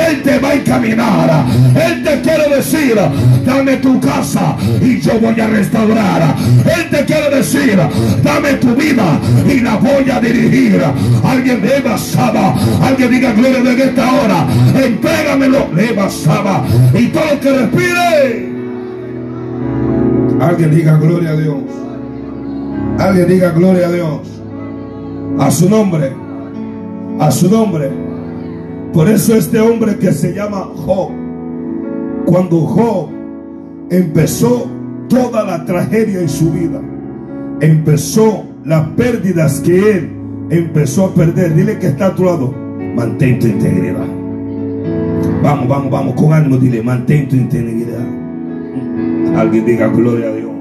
[0.07, 1.45] Él te va a encaminar.
[1.75, 2.95] Él te quiere decir,
[3.45, 6.35] dame tu casa y yo voy a restaurar.
[6.65, 7.79] Él te quiere decir,
[8.23, 10.81] dame tu vida y la voy a dirigir.
[11.23, 14.47] Alguien le basaba, alguien diga gloria de esta hora.
[14.75, 16.63] Entrégamelo, le basaba.
[16.93, 17.62] Y todo lo que
[20.39, 21.63] Alguien diga gloria a Dios.
[22.99, 24.41] Alguien diga gloria a Dios.
[25.39, 26.11] A su nombre.
[27.19, 27.89] A su nombre.
[28.93, 31.09] Por eso este hombre que se llama Job.
[32.25, 33.09] Cuando Job
[33.89, 34.67] empezó
[35.07, 36.81] toda la tragedia en su vida.
[37.61, 40.11] Empezó las pérdidas que él
[40.49, 41.55] empezó a perder.
[41.55, 42.53] Dile que está a tu lado.
[42.95, 44.12] Mantén tu integridad.
[45.43, 47.99] Vamos, vamos, vamos, con ánimo, dile, mantén tu integridad.
[49.35, 50.51] Alguien diga gloria a Dios.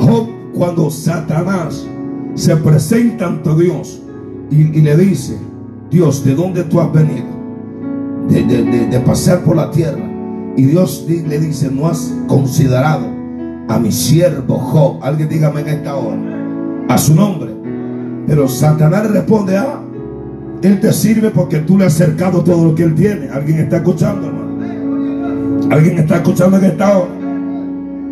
[0.00, 1.86] Job, cuando Satanás
[2.34, 4.02] se presenta ante Dios
[4.50, 5.38] y, le dice,
[5.88, 7.26] Dios, ¿de dónde tú has venido?
[8.28, 10.02] De, pasar por la tierra.
[10.56, 13.06] Y Dios le dice, no has considerado
[13.68, 14.98] a mi siervo Job.
[15.00, 16.18] Alguien dígame en esta hora.
[16.88, 17.52] A su nombre.
[18.26, 19.80] Pero Satanás responde, ah,
[20.62, 23.28] él te sirve porque tú le has acercado todo lo que él tiene.
[23.28, 25.72] ¿Alguien está escuchando, hermano?
[25.72, 27.10] ¿Alguien está escuchando en esta hora?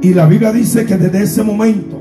[0.03, 2.01] Y la Biblia dice que desde ese momento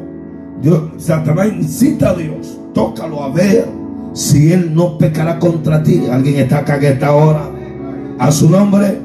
[0.62, 3.66] Dios, Satanás incita a Dios, tócalo a ver
[4.14, 6.04] si él no pecará contra ti.
[6.12, 7.50] Alguien está acá en esta hora.
[8.18, 9.00] A su nombre,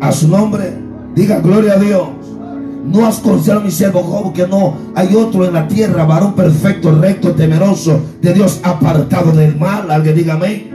[0.00, 0.74] a su nombre,
[1.14, 2.08] diga gloria a Dios.
[2.86, 6.34] No has conocido a mi siervo Job, que no hay otro en la tierra, varón
[6.34, 9.90] perfecto, recto, temeroso de Dios, apartado del mal.
[9.90, 10.73] Alguien diga amén.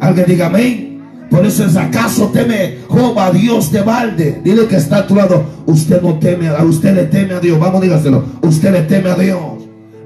[0.00, 0.90] Alguien diga amén.
[1.30, 4.40] Por eso es acaso teme Job Dios de balde.
[4.42, 5.44] Dile que está a tu lado.
[5.66, 7.58] Usted no teme a usted le teme a Dios.
[7.58, 8.24] Vamos, dígaselo.
[8.42, 9.40] Usted le teme a Dios.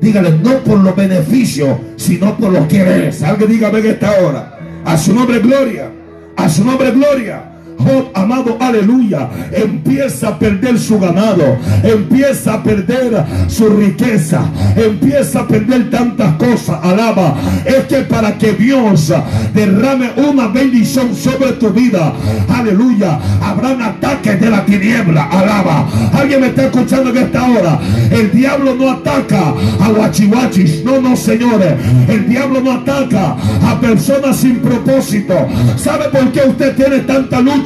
[0.01, 3.23] Dígale, no por los beneficios, sino por lo que es.
[3.23, 4.59] Alguien dígame en esta hora.
[4.85, 5.91] A su nombre gloria.
[6.37, 7.54] A su nombre gloria.
[7.79, 14.43] Job, amado, aleluya, empieza a perder su ganado, empieza a perder su riqueza,
[14.77, 17.35] empieza a perder tantas cosas, alaba.
[17.65, 19.13] Es que para que Dios
[19.53, 22.13] derrame una bendición sobre tu vida,
[22.49, 25.87] aleluya, habrán ataques de la tiniebla, alaba.
[26.13, 27.81] Alguien me está escuchando en esta hora.
[28.11, 31.75] El diablo no ataca a guachihuachis, no, no, señores.
[32.09, 35.35] El diablo no ataca a personas sin propósito.
[35.77, 37.64] ¿Sabe por qué usted tiene tanta lucha?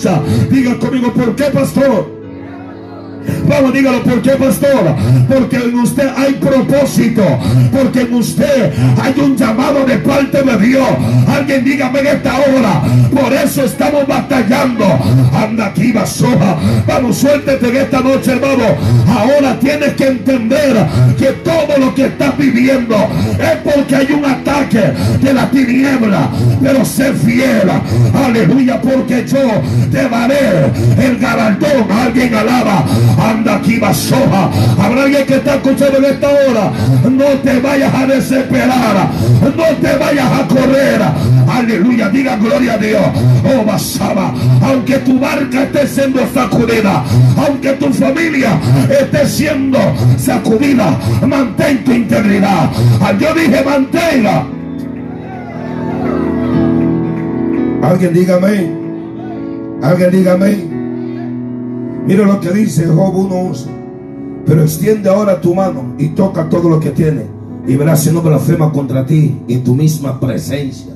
[0.51, 2.18] Diga conmigo, ¿por qué, pastor?
[3.49, 4.95] Vamos, dígalo, ¿por qué, pastor?
[5.29, 7.23] Porque en usted hay propósito.
[7.73, 10.89] Porque en usted hay un llamado de parte de Dios.
[11.27, 12.83] Alguien dígame en esta hora.
[13.11, 14.85] Por eso estamos batallando.
[15.35, 16.57] Anda aquí, basoja.
[16.87, 18.65] Vamos, suéltete en esta noche, hermano.
[19.09, 20.77] Ahora tienes que entender
[21.19, 22.97] que todo lo que estás viviendo
[23.39, 26.31] es porque hay un ataque de la tiniebla.
[26.63, 27.69] Pero sé fiel.
[28.15, 29.39] Aleluya, porque yo
[29.91, 31.91] te daré el galardón.
[31.91, 32.85] Alguien alaba
[33.19, 34.51] Anda aquí, basoja.
[34.79, 36.73] Habrá alguien que está escuchando en esta hora.
[37.11, 39.11] No te vayas a desesperar.
[39.43, 41.01] No te vayas a correr.
[41.49, 42.09] Aleluya.
[42.09, 43.03] Diga gloria a Dios.
[43.45, 44.33] Oh, basaba.
[44.63, 47.03] Aunque tu barca esté siendo sacudida.
[47.37, 49.79] Aunque tu familia esté siendo
[50.17, 50.97] sacudida.
[51.27, 52.71] Mantén tu integridad.
[53.19, 54.47] Yo dije mantenga.
[57.83, 58.71] Alguien dígame.
[59.83, 60.78] Alguien dígame.
[62.09, 63.67] Mira lo que dice Job 1.11.
[64.47, 67.27] Pero extiende ahora tu mano y toca todo lo que tiene.
[67.67, 70.95] Y verás si no blasfema contra ti en tu misma presencia.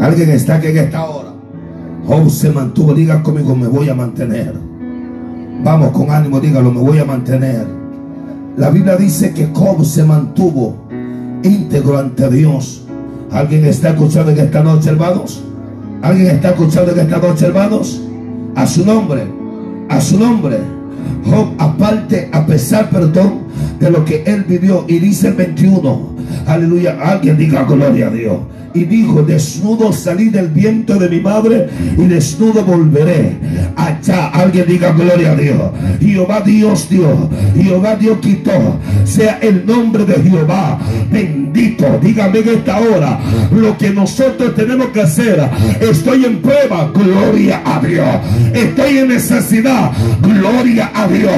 [0.00, 1.32] Alguien está aquí en esta hora.
[2.04, 2.94] Job se mantuvo.
[2.94, 4.52] Diga conmigo, me voy a mantener.
[5.62, 7.64] Vamos con ánimo, dígalo, me voy a mantener.
[8.56, 10.74] La Biblia dice que Job se mantuvo
[11.44, 12.88] íntegro ante Dios.
[13.30, 15.44] ¿Alguien está escuchando en esta noche, hermanos?
[16.02, 18.02] ¿Alguien está escuchando en esta noche, hermanos?
[18.56, 19.39] A su nombre
[19.90, 20.58] a su nombre.
[21.26, 23.40] Job, aparte, a pesar, perdón,
[23.78, 24.86] de lo que él vivió.
[24.88, 26.09] Y dice el 21,
[26.46, 28.38] aleluya, alguien diga gloria a Dios.
[28.72, 33.36] y dijo, desnudo salí del viento de mi madre y desnudo volveré.
[33.76, 35.62] Allá, alguien diga gloria a Dios.
[36.00, 38.78] Jehová Dios dio, Jehová Dios quitó.
[39.04, 40.78] Sea el nombre de Jehová
[41.10, 41.98] bendito.
[42.00, 43.18] Dígame en esta hora
[43.50, 45.48] lo que nosotros tenemos que hacer.
[45.80, 48.06] Estoy en prueba, gloria a Dios.
[48.54, 49.90] Estoy en necesidad,
[50.22, 51.32] gloria a Dios.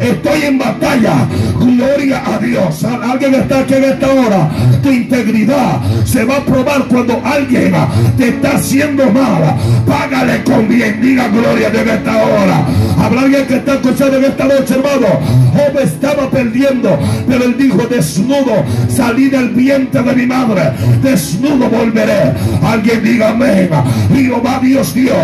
[0.00, 2.84] Estoy en batalla, gloria a Dios.
[2.84, 4.37] Alguien está aquí en esta hora.
[4.82, 7.72] Tu integridad se va a probar cuando alguien
[8.16, 9.56] te está haciendo mal.
[9.86, 12.64] Págale con bien, diga gloria de esta hora.
[12.98, 15.06] Habrá alguien que está escuchando en esta noche, hermano.
[15.52, 20.72] Job estaba perdiendo, pero él dijo: Desnudo salí del vientre de mi madre,
[21.02, 22.32] desnudo volveré.
[22.62, 23.70] Alguien diga amén.
[24.14, 25.14] Jehová Dios dio,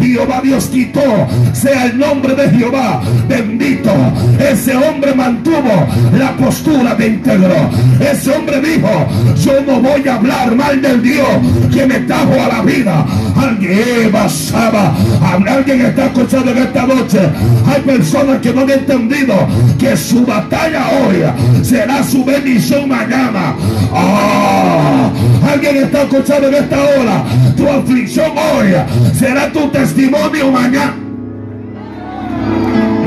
[0.00, 1.00] Jehová Dios quitó.
[1.52, 3.90] Sea el nombre de Jehová bendito.
[4.38, 5.86] Ese hombre mantuvo
[6.18, 7.70] la postura de íntegro.
[8.00, 8.88] Ese hombre dijo:
[9.44, 11.28] Yo no voy a hablar mal del Dios
[11.72, 13.04] que me trajo a la vida.
[13.36, 14.94] Alguien basaba.
[15.46, 17.20] Alguien está escuchando en esta noche.
[17.66, 19.34] Hay personas que no han entendido
[19.78, 23.54] que su batalla hoy será su bendición mañana.
[23.92, 25.10] Ah,
[25.52, 27.24] alguien está escuchando en esta hora.
[27.56, 28.74] Tu aflicción hoy
[29.14, 31.11] será tu testimonio mañana.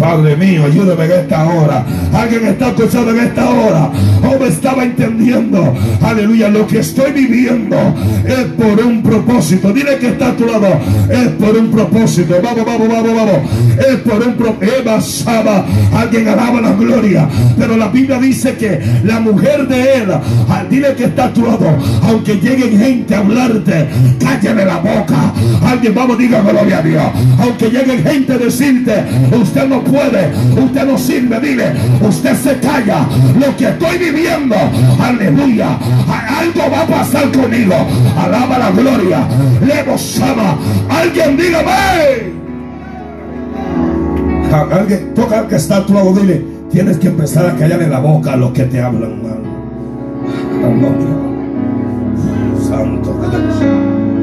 [0.05, 1.83] Padre mío, ayúdame en esta hora.
[2.13, 3.89] Alguien está escuchando en esta hora.
[4.21, 5.73] O me estaba entendiendo.
[5.99, 6.49] Aleluya.
[6.49, 7.75] Lo que estoy viviendo
[8.23, 9.73] es por un propósito.
[9.73, 10.67] Dile que está a tu lado.
[11.09, 12.35] Es por un propósito.
[12.39, 13.37] Vamos, vamos, vamos, vamos.
[13.79, 15.65] Es por un propósito.
[15.95, 17.27] Alguien alaba la gloria.
[17.57, 20.11] Pero la Biblia dice que la mujer de él.
[20.47, 21.65] Ah, dile que está a tu lado.
[22.03, 23.87] Aunque lleguen gente a hablarte,
[24.19, 25.33] cállale la boca.
[25.65, 27.03] Alguien, vamos, diga gloria a Dios.
[27.39, 29.03] Aunque lleguen gente a decirte,
[29.35, 33.07] usted no puede usted no sirve, dile, usted se calla.
[33.39, 34.55] Lo que estoy viviendo,
[34.99, 35.77] aleluya,
[36.39, 37.75] algo va a pasar conmigo.
[38.17, 39.27] Alaba la gloria,
[39.65, 40.57] le sama.
[40.89, 42.35] Alguien dígame.
[44.71, 47.99] Alguien toca al que está tu lado, dile, tienes que empezar a callar en la
[47.99, 49.39] boca a los que te hablan mal.
[52.67, 53.19] Santo.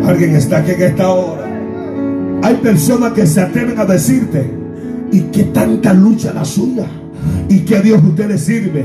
[0.07, 1.43] Alguien está aquí en esta hora.
[2.43, 4.62] Hay personas que se atreven a decirte,
[5.13, 6.87] y que tanta lucha la suya
[7.49, 8.85] y que a Dios usted le sirve.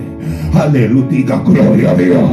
[0.54, 2.24] Aleluya, gloria a Dios.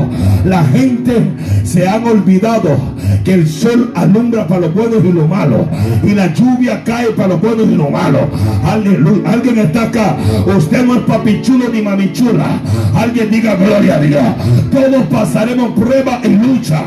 [0.44, 1.14] La gente
[1.62, 2.76] se han olvidado
[3.24, 5.66] que el sol alumbra para los buenos y los malos.
[6.02, 8.22] Y la lluvia cae para los buenos y los malos.
[8.64, 9.30] Aleluya.
[9.30, 10.16] Alguien está acá.
[10.56, 12.60] Usted no es papichulo ni mamichula.
[12.94, 14.24] Alguien diga gloria a Dios.
[14.70, 16.82] Todos pasaremos prueba y lucha.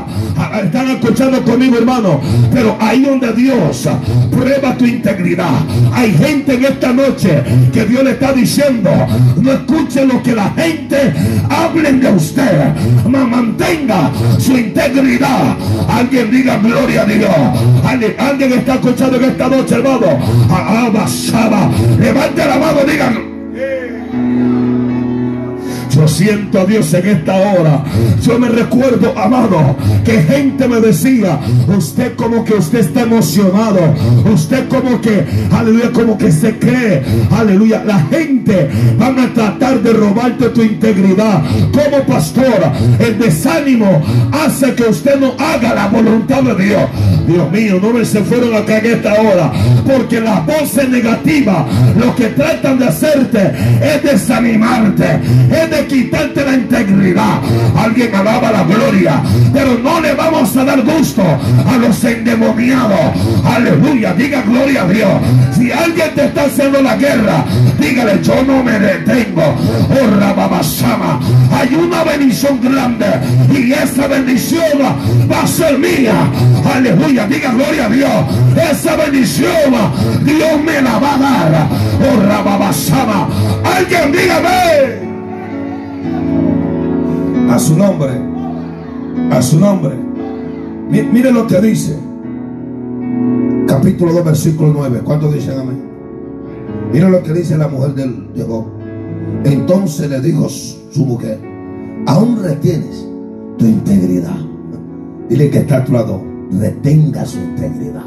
[0.64, 2.20] Están escuchando conmigo, hermano.
[2.54, 3.88] Pero ahí donde Dios
[4.32, 5.52] prueba tu integridad.
[5.94, 8.90] Hay gente en esta noche que Dios le está diciendo
[9.42, 11.14] no escuche lo que la gente
[11.50, 12.74] hablen de usted.
[13.26, 15.56] mantenga su integridad.
[15.90, 17.30] Alguien diga gloria a Dios.
[18.20, 20.08] Alguien, está escuchando en esta noche, hermano.
[22.00, 23.27] Levante la mano, digan.
[25.98, 27.84] Yo siento a Dios en esta hora.
[28.22, 31.40] Yo me recuerdo, amado, que gente me decía,
[31.76, 33.80] usted como que usted está emocionado.
[34.32, 37.04] Usted como que, aleluya, como que se cree.
[37.32, 37.84] Aleluya.
[37.84, 41.42] La gente van a tratar de robarte tu integridad.
[41.72, 46.84] Como pastor, el desánimo hace que usted no haga la voluntad de Dios.
[47.26, 49.52] Dios mío, no me se fueron acá en esta hora.
[49.84, 51.66] Porque las voces negativas
[51.98, 55.22] lo que tratan de hacerte es desanimarte.
[55.52, 57.42] Es de quitarte la integridad.
[57.76, 59.22] Alguien alaba la gloria,
[59.54, 63.00] pero no le vamos a dar gusto a los endemoniados.
[63.46, 65.12] Aleluya, diga gloria a Dios.
[65.56, 67.46] Si alguien te está haciendo la guerra,
[67.80, 69.56] dígale, yo no me detengo.
[69.90, 71.20] Oh, Rababasama,
[71.52, 73.08] hay una bendición grande
[73.52, 74.80] y esa bendición
[75.32, 76.30] va a ser mía.
[76.76, 78.26] Aleluya, diga gloria a Dios.
[78.72, 79.74] Esa bendición
[80.24, 81.68] Dios me la va a dar.
[82.02, 83.30] Oh, Rababasama,
[83.64, 85.17] alguien dígame
[87.50, 88.12] a su nombre,
[89.32, 89.96] a su nombre.
[90.90, 91.98] Mire lo que dice.
[93.68, 95.02] Capítulo 2, versículo 9.
[95.04, 95.82] ¿Cuántos dicen amén?
[96.94, 98.06] Mire lo que dice la mujer de
[99.44, 101.40] Entonces le dijo su mujer,
[102.06, 103.08] aún retienes
[103.58, 104.38] tu integridad.
[105.30, 108.06] Dile que está a tu lado, retenga su integridad.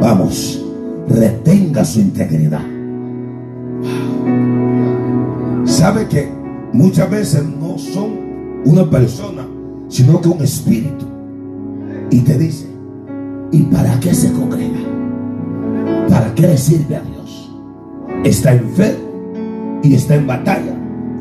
[0.00, 0.64] Vamos,
[1.08, 2.60] retenga su integridad.
[5.64, 6.35] ¿Sabe que
[6.72, 9.46] muchas veces no son una persona,
[9.88, 11.06] sino que un espíritu.
[12.10, 12.66] Y te dice,
[13.52, 14.78] ¿y para qué se congrega?
[16.08, 17.50] ¿Para qué le sirve a Dios?
[18.24, 20.74] Está enfermo y está en batalla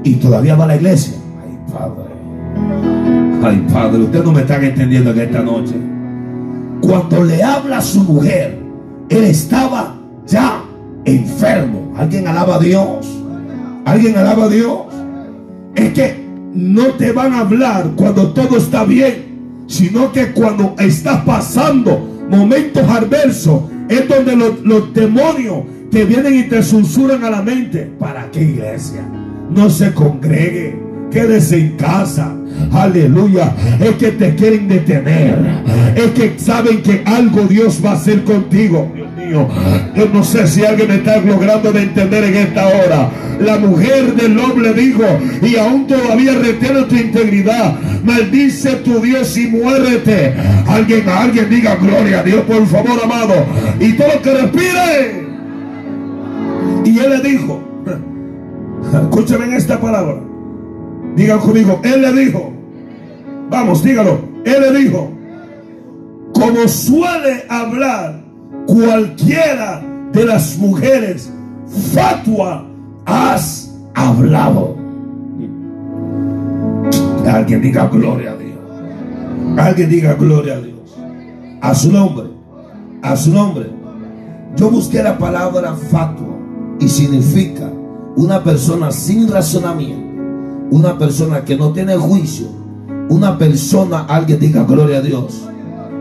[0.03, 1.15] y todavía va a la iglesia.
[1.41, 2.05] Ay, Padre.
[3.43, 5.75] Ay, Padre, ustedes no me están entendiendo en esta noche.
[6.81, 8.59] Cuando le habla a su mujer,
[9.09, 9.95] él estaba
[10.27, 10.63] ya
[11.05, 11.93] enfermo.
[11.97, 13.07] ¿Alguien alaba a Dios?
[13.85, 14.94] ¿Alguien alaba a Dios?
[15.75, 16.15] Es que
[16.53, 22.83] no te van a hablar cuando todo está bien, sino que cuando estás pasando momentos
[22.89, 27.91] adversos, es donde los, demonios te vienen y te susurran a la mente.
[27.99, 29.01] ¿Para qué iglesia?
[29.49, 32.35] No se congregue quédese en casa.
[32.71, 33.53] Aleluya.
[33.79, 35.37] Es que te quieren detener.
[35.95, 38.91] Es que saben que algo Dios va a hacer contigo.
[39.95, 43.09] Yo no sé si alguien me está logrando de entender en esta hora.
[43.39, 45.03] La mujer del hombre dijo,
[45.41, 47.75] y aún todavía retiene tu integridad.
[48.03, 50.33] Maldice tu Dios y muérete.
[50.67, 53.33] Alguien, alguien diga gloria a Dios, por favor, amado.
[53.79, 55.25] Y todo lo que respire.
[56.85, 57.61] Y él le dijo,
[58.93, 60.34] escúchame en esta palabra.
[61.15, 62.51] Digan conmigo, Él le dijo,
[63.49, 65.11] vamos, dígalo, Él le dijo,
[66.33, 68.21] como suele hablar
[68.67, 71.31] cualquiera de las mujeres,
[71.93, 72.67] fatua
[73.05, 74.75] has hablado.
[77.25, 78.59] Alguien diga gloria a Dios.
[79.57, 80.97] Alguien diga gloria a Dios.
[81.61, 82.27] A su nombre.
[83.01, 83.69] A su nombre.
[84.57, 86.35] Yo busqué la palabra fatua
[86.79, 87.71] y significa
[88.15, 90.04] una persona sin razonamiento
[90.71, 92.47] una persona que no tiene juicio,
[93.09, 95.47] una persona, alguien diga gloria a Dios,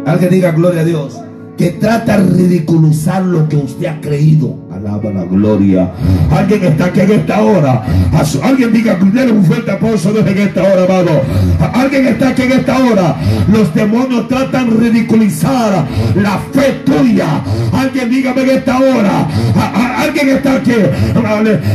[0.07, 1.21] alguien diga gloria a Dios,
[1.57, 4.64] que trata de ridiculizar lo que usted ha creído.
[4.75, 5.89] Alaba la gloria.
[6.37, 7.83] Alguien está aquí en esta hora.
[8.43, 11.23] Alguien diga, denle un fuerte aplauso desde esta hora, amado.
[11.73, 13.17] Alguien está aquí en esta hora.
[13.53, 17.41] Los demonios tratan de ridiculizar la fe tuya.
[17.73, 19.29] Alguien dígame en esta hora.
[19.97, 20.73] Alguien está aquí.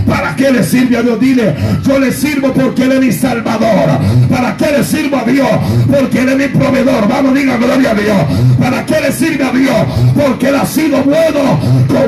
[0.05, 1.19] ¿Para qué le sirve a Dios?
[1.21, 1.55] Dile,
[1.87, 3.97] yo le sirvo porque Él es mi salvador.
[4.29, 5.49] ¿Para qué le sirvo a Dios?
[5.89, 7.07] Porque Él es mi proveedor.
[7.07, 8.17] Vamos, diga gloria a Dios.
[8.59, 9.77] ¿Para qué le sirve a Dios?
[10.15, 11.59] porque Él ha sido bueno.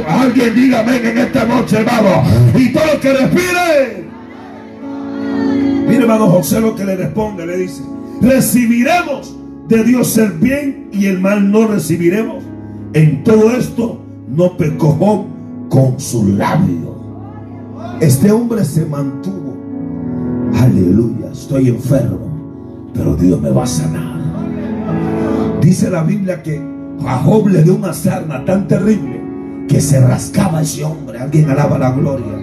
[0.08, 2.24] Alguien dígame en esta noche, hermano.
[2.58, 4.12] Y todo lo que respire.
[5.88, 7.84] Mire, hermano José, lo que le responde, le dice:
[8.22, 9.36] Recibiremos
[9.68, 12.44] de Dios el bien y el mal no recibiremos.
[12.94, 15.28] En todo esto no pecó
[15.70, 17.00] con su labio.
[18.00, 19.58] Este hombre se mantuvo.
[20.56, 24.20] Aleluya, estoy enfermo, pero Dios me va a sanar.
[25.62, 26.62] Dice la Biblia que
[27.06, 29.21] a Job le dio una sarna tan terrible
[29.72, 31.18] que se rascaba ese hombre.
[31.18, 32.41] Alguien alaba la gloria.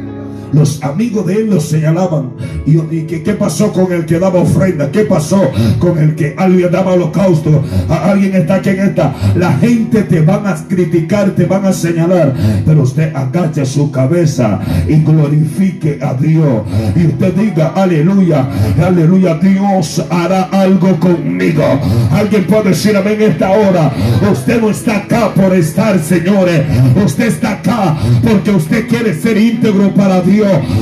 [0.52, 2.30] Los amigos de él lo señalaban.
[2.66, 4.90] ¿Y, qué, pasó con el que daba ofrenda?
[4.90, 7.62] ¿Qué pasó con el que alguien daba holocausto?
[7.88, 9.14] alguien está aquí en esta.
[9.36, 12.34] La gente te van a criticar, te van a señalar.
[12.64, 16.62] Pero usted agache su cabeza y glorifique a Dios.
[16.96, 18.46] Y usted diga, aleluya,
[18.82, 21.64] aleluya, Dios hará algo conmigo.
[22.12, 23.92] Alguien puede decir amén esta hora.
[24.30, 26.62] Usted no está acá por estar, señores.
[27.04, 30.37] Usted está acá porque usted quiere ser íntegro para Dios.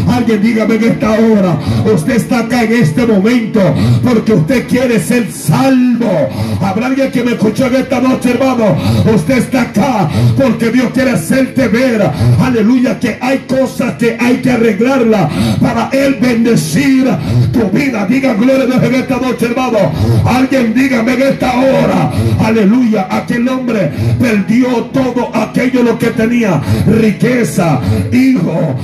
[0.09, 1.59] Alguien dígame en esta hora,
[1.95, 3.61] usted está acá en este momento
[4.03, 6.29] porque usted quiere ser salvo.
[6.61, 8.77] Habrá alguien que me escuchó en esta noche, hermano.
[9.15, 12.03] Usted está acá porque Dios quiere hacerte ver,
[12.41, 15.29] aleluya, que hay cosas que hay que arreglarla
[15.61, 17.07] para Él bendecir
[17.53, 18.07] tu vida.
[18.07, 19.79] Diga gloria a Dios en esta noche, hermano.
[20.25, 22.13] Alguien dígame en esta hora,
[22.45, 23.91] aleluya, aquel hombre
[24.21, 27.81] perdió todo aquello lo que tenía, riqueza,
[28.13, 28.75] hijo,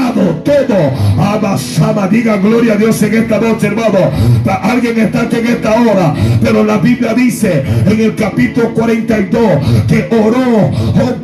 [0.00, 0.76] ganado todo.
[1.18, 3.98] Abasama, diga gloria a Dios en esta noche, hermano.
[4.62, 9.42] Alguien está aquí en esta hora, pero la Biblia dice en el capítulo 42
[9.86, 10.70] que oró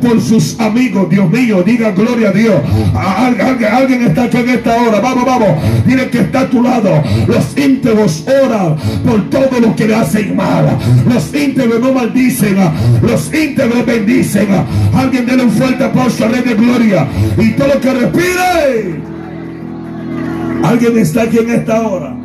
[0.01, 1.09] por sus amigos.
[1.09, 2.55] Dios mío, diga gloria a Dios.
[2.95, 4.99] Alguien, está aquí en esta hora.
[4.99, 5.49] Vamos, vamos.
[5.85, 7.03] Dile que está a tu lado.
[7.27, 8.75] Los íntegros oran
[9.05, 10.77] por todo lo que le hacen mal.
[11.07, 12.57] Los íntegros no maldicen.
[13.01, 14.47] Los íntegros bendicen.
[14.93, 17.07] Alguien déle un fuerte aplauso a Rey de Gloria.
[17.37, 18.66] Y todo lo que respire.
[20.63, 22.15] Alguien está aquí en esta hora.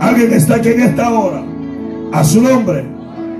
[0.00, 1.42] Alguien está aquí en esta hora.
[2.12, 2.84] A su nombre.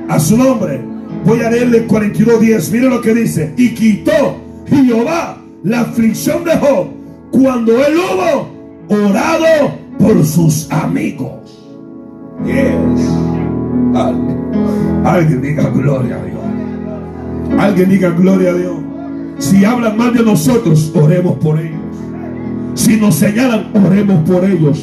[0.08, 0.80] A su nombre.
[1.24, 2.72] Voy a leerle 42.10.
[2.72, 3.54] Mire lo que dice.
[3.56, 6.88] Y quitó Jehová la aflicción de Job
[7.30, 8.48] cuando él hubo
[9.06, 11.32] orado por sus amigos.
[12.44, 12.56] Yes.
[13.94, 14.52] Alguien,
[15.04, 16.38] alguien diga gloria a Dios.
[17.58, 18.76] Alguien diga gloria a Dios.
[19.38, 21.87] Si hablan mal de nosotros, oremos por ellos.
[22.78, 24.78] Si nos señalan, oremos por ellos.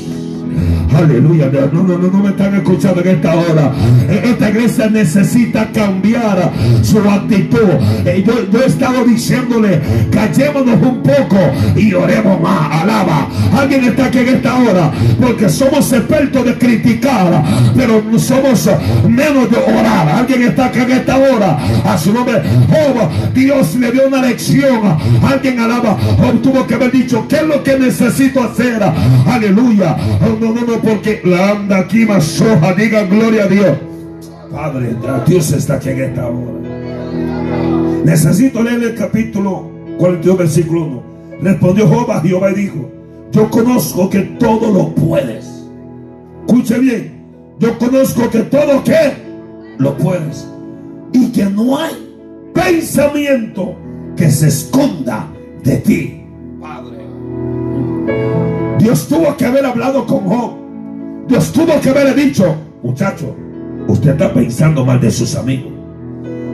[0.95, 1.49] Aleluya.
[1.73, 3.71] No, no, no, no me están escuchando en esta hora.
[4.09, 6.51] Esta iglesia necesita cambiar
[6.81, 7.59] su actitud.
[8.05, 9.81] Eh, Yo, yo he estado diciéndole,
[10.11, 11.37] callémonos un poco
[11.75, 12.81] y oremos más.
[12.81, 13.27] Alaba.
[13.57, 14.91] Alguien está aquí en esta hora.
[15.21, 17.43] Porque somos expertos de criticar,
[17.75, 18.69] pero no somos
[19.07, 20.09] menos de orar.
[20.09, 21.57] Alguien está aquí en esta hora.
[21.85, 22.41] A su nombre.
[22.69, 24.97] Job, Dios le dio una lección.
[25.23, 25.97] Alguien alaba.
[26.17, 28.81] Job tuvo que haber dicho, ¿qué es lo que necesito hacer?
[29.27, 29.95] Aleluya.
[30.21, 32.73] Oh, no, no, no, porque la anda aquí más soja.
[32.73, 33.77] Diga gloria a Dios.
[34.51, 36.55] Padre, Dios está aquí en esta hora.
[38.05, 41.03] Necesito leer el capítulo 42, versículo 1.
[41.41, 42.91] Respondió Job a Jehová y dijo,
[43.31, 45.45] yo conozco que todo lo puedes.
[46.47, 47.25] Escuche bien,
[47.59, 49.13] yo conozco que todo que
[49.77, 50.47] lo puedes.
[51.11, 51.93] Y que no hay
[52.53, 53.75] pensamiento
[54.15, 55.27] que se esconda
[55.63, 56.25] de ti.
[56.61, 58.54] Padre.
[58.85, 60.51] Dios tuvo que haber hablado con Job.
[61.27, 63.35] Dios tuvo que haberle dicho, muchacho,
[63.87, 65.71] usted está pensando mal de sus amigos.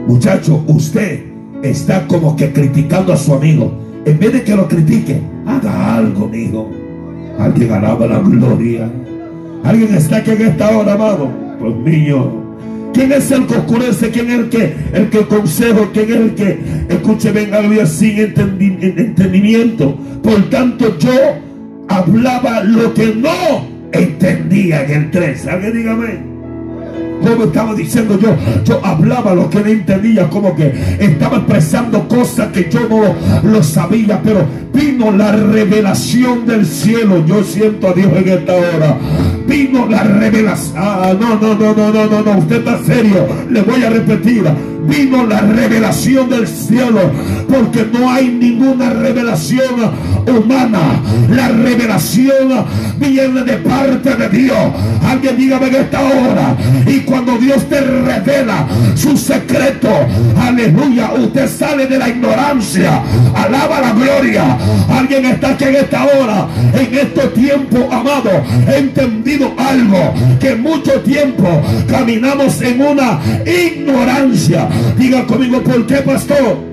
[0.06, 1.24] Muchacho, usted
[1.62, 3.70] está como que criticando a su amigo.
[4.06, 6.70] En vez de que lo critique, haga algo, amigo.
[7.38, 8.90] Alguien alaba la gloria.
[9.62, 11.28] Alguien está aquí en esta hora, amado.
[11.60, 12.30] Pues mío.
[12.94, 14.08] ¿Quién es el que oscurece?
[14.10, 15.90] ¿Quién es el que, el que consejo?
[15.92, 16.58] ¿Quién es el que
[16.88, 19.94] escuche, venga Dios sin entendi- entendimiento?
[20.22, 21.10] Por tanto, yo
[21.88, 25.46] hablaba lo que no entendía en el 3.
[25.46, 26.32] ¿Alguien dígame?
[27.22, 32.48] Como estaba diciendo yo, yo hablaba lo que no entendía, como que estaba expresando cosas
[32.48, 33.14] que yo no
[33.48, 37.24] lo sabía, pero vino la revelación del cielo.
[37.24, 38.96] Yo siento a Dios en esta hora.
[39.46, 40.74] Vino la revelación.
[40.76, 43.26] Ah, no, no, no, no, no, no, no, usted está serio.
[43.50, 44.44] Le voy a repetir.
[44.84, 47.00] Vino la revelación del cielo,
[47.48, 49.92] porque no hay ninguna revelación
[50.26, 51.00] humana.
[51.30, 52.64] La revelación
[52.98, 54.58] viene de parte de Dios.
[55.08, 56.56] Alguien dígame en esta hora.
[56.86, 58.66] Y cuando Dios te revela
[58.96, 59.88] su secreto,
[60.40, 63.02] aleluya, usted sale de la ignorancia.
[63.36, 64.58] Alaba la gloria.
[64.90, 68.30] Alguien está aquí en esta hora, en este tiempo, amado.
[68.66, 68.78] He
[69.58, 71.48] algo, que mucho tiempo
[71.88, 74.68] caminamos en una ignorancia.
[74.96, 76.71] Diga conmigo, ¿por qué, pastor?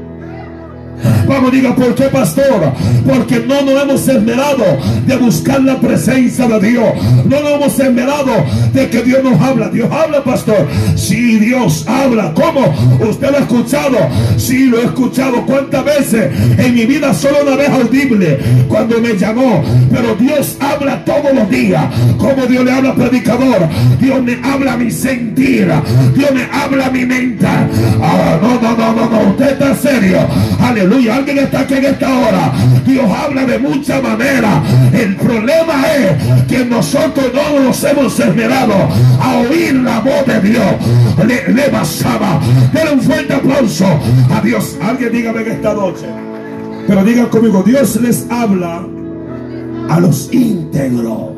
[1.28, 2.74] Vamos, diga, ¿por qué, pastor?
[3.08, 4.66] Porque no nos hemos esmerado
[5.06, 6.89] de buscar la presencia de Dios.
[7.26, 8.32] No nos hemos esmerado
[8.74, 9.70] de que Dios nos habla.
[9.70, 10.68] Dios habla, pastor.
[10.95, 12.34] Sí, Dios habla.
[12.34, 12.74] ¿Cómo?
[13.10, 13.97] ¿Usted lo ha escuchado?
[14.38, 15.45] Sí, lo he escuchado.
[15.45, 16.32] ¿Cuántas veces?
[16.58, 19.64] En mi vida solo una vez audible cuando me llamó.
[19.91, 21.84] Pero Dios habla todos los días.
[22.18, 23.68] Como Dios le habla al predicador.
[24.00, 25.72] Dios me habla a mi sentir.
[26.16, 27.45] Dios me habla a mi mente.
[28.02, 29.30] Ah, no, no, no, no, no.
[29.32, 30.20] Usted está serio.
[30.60, 30.89] Aleluya.
[30.96, 32.52] Alguien está aquí en esta hora.
[32.86, 34.62] Dios habla de muchas maneras.
[34.94, 38.74] El problema es que nosotros no nos hemos esmerado
[39.22, 40.66] a oír la voz de Dios.
[41.26, 42.40] Le, le basaba.
[42.74, 43.86] Denle un fuerte aplauso
[44.34, 44.78] a Dios.
[44.82, 46.06] Alguien dígame en esta noche.
[46.88, 48.84] Pero diga conmigo, Dios les habla
[49.90, 51.30] a los íntegros.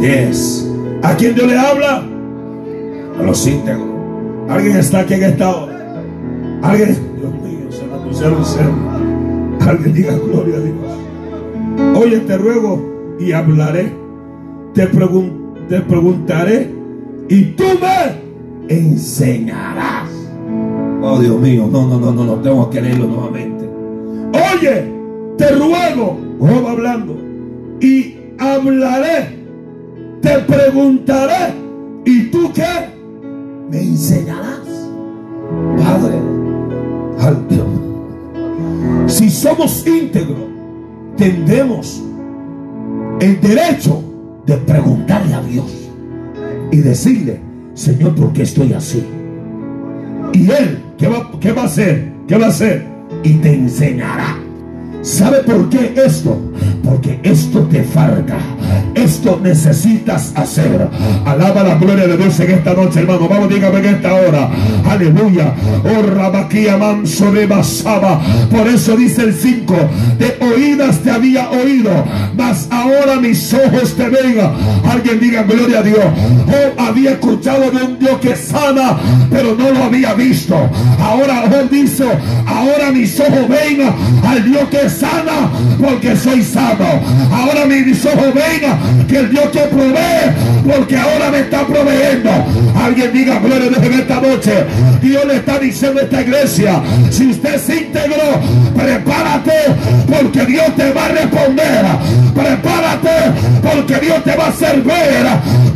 [0.00, 0.66] Yes.
[1.02, 2.02] ¿A quién Dios le habla?
[3.18, 3.88] A los íntegros.
[4.48, 6.02] Alguien está aquí en esta hora.
[6.62, 7.09] Alguien,
[8.12, 9.70] cerca.
[9.70, 11.98] Alguien diga gloria a Dios.
[12.02, 13.92] Oye, te ruego y hablaré.
[14.74, 16.72] Te, pregun- te preguntaré
[17.28, 20.08] y tú me enseñarás.
[21.02, 23.68] Oh Dios mío, no, no, no, no, no, tengo que leerlo nuevamente.
[24.32, 24.92] Oye,
[25.38, 27.16] te ruego, Job hablando,
[27.80, 29.38] y hablaré,
[30.20, 31.54] te preguntaré,
[32.04, 32.90] ¿y tú qué?
[33.70, 34.60] Me enseñarás,
[35.78, 36.14] Padre.
[37.20, 37.89] al-
[39.06, 40.38] Si somos íntegros,
[41.16, 42.02] tendremos
[43.20, 44.02] el derecho
[44.46, 45.66] de preguntarle a Dios
[46.70, 47.40] y decirle,
[47.74, 49.04] Señor, ¿por qué estoy así?
[50.32, 52.12] Y Él, ¿qué va, qué va a hacer?
[52.26, 52.86] ¿Qué va a hacer?
[53.22, 54.38] Y te enseñará.
[55.02, 56.38] ¿Sabe por qué esto?
[56.84, 58.38] Porque esto te falta.
[58.94, 60.88] Esto necesitas hacer.
[61.24, 63.28] Alaba la gloria de Dios en esta noche, hermano.
[63.28, 64.50] Vamos, dígame en esta hora.
[64.88, 65.54] Aleluya.
[65.84, 66.00] Oh.
[68.50, 69.74] Por eso dice el 5.
[70.18, 71.90] De oídas te había oído.
[72.36, 74.38] Mas ahora mis ojos te ven.
[74.90, 75.98] Alguien diga gloria a Dios.
[75.98, 78.98] Oh, había escuchado de un Dios que sana,
[79.30, 80.54] pero no lo había visto.
[81.00, 82.04] Ahora oh, dice,
[82.46, 83.82] ahora mis ojos ven
[84.24, 85.50] al Dios que sana,
[85.80, 91.66] porque soy Ahora mis ojos ven que el Dios que provee, porque ahora me está
[91.66, 92.30] proveyendo.
[92.82, 94.64] Alguien diga gloria a Dios en esta noche.
[95.02, 98.40] Dios le está diciendo a esta iglesia, si usted se integró,
[98.76, 99.52] prepárate,
[100.08, 101.84] porque Dios te va a responder.
[102.34, 103.32] Prepárate,
[103.62, 105.26] porque Dios te va a hacer ver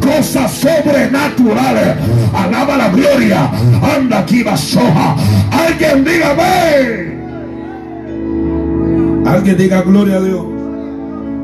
[0.01, 1.97] cosas sobrenaturales.
[2.35, 3.51] Alaba la gloria.
[3.97, 5.17] Anda aquí, basoja.
[5.51, 7.15] Alguien dígame.
[9.27, 10.54] Alguien diga gloria a Dios.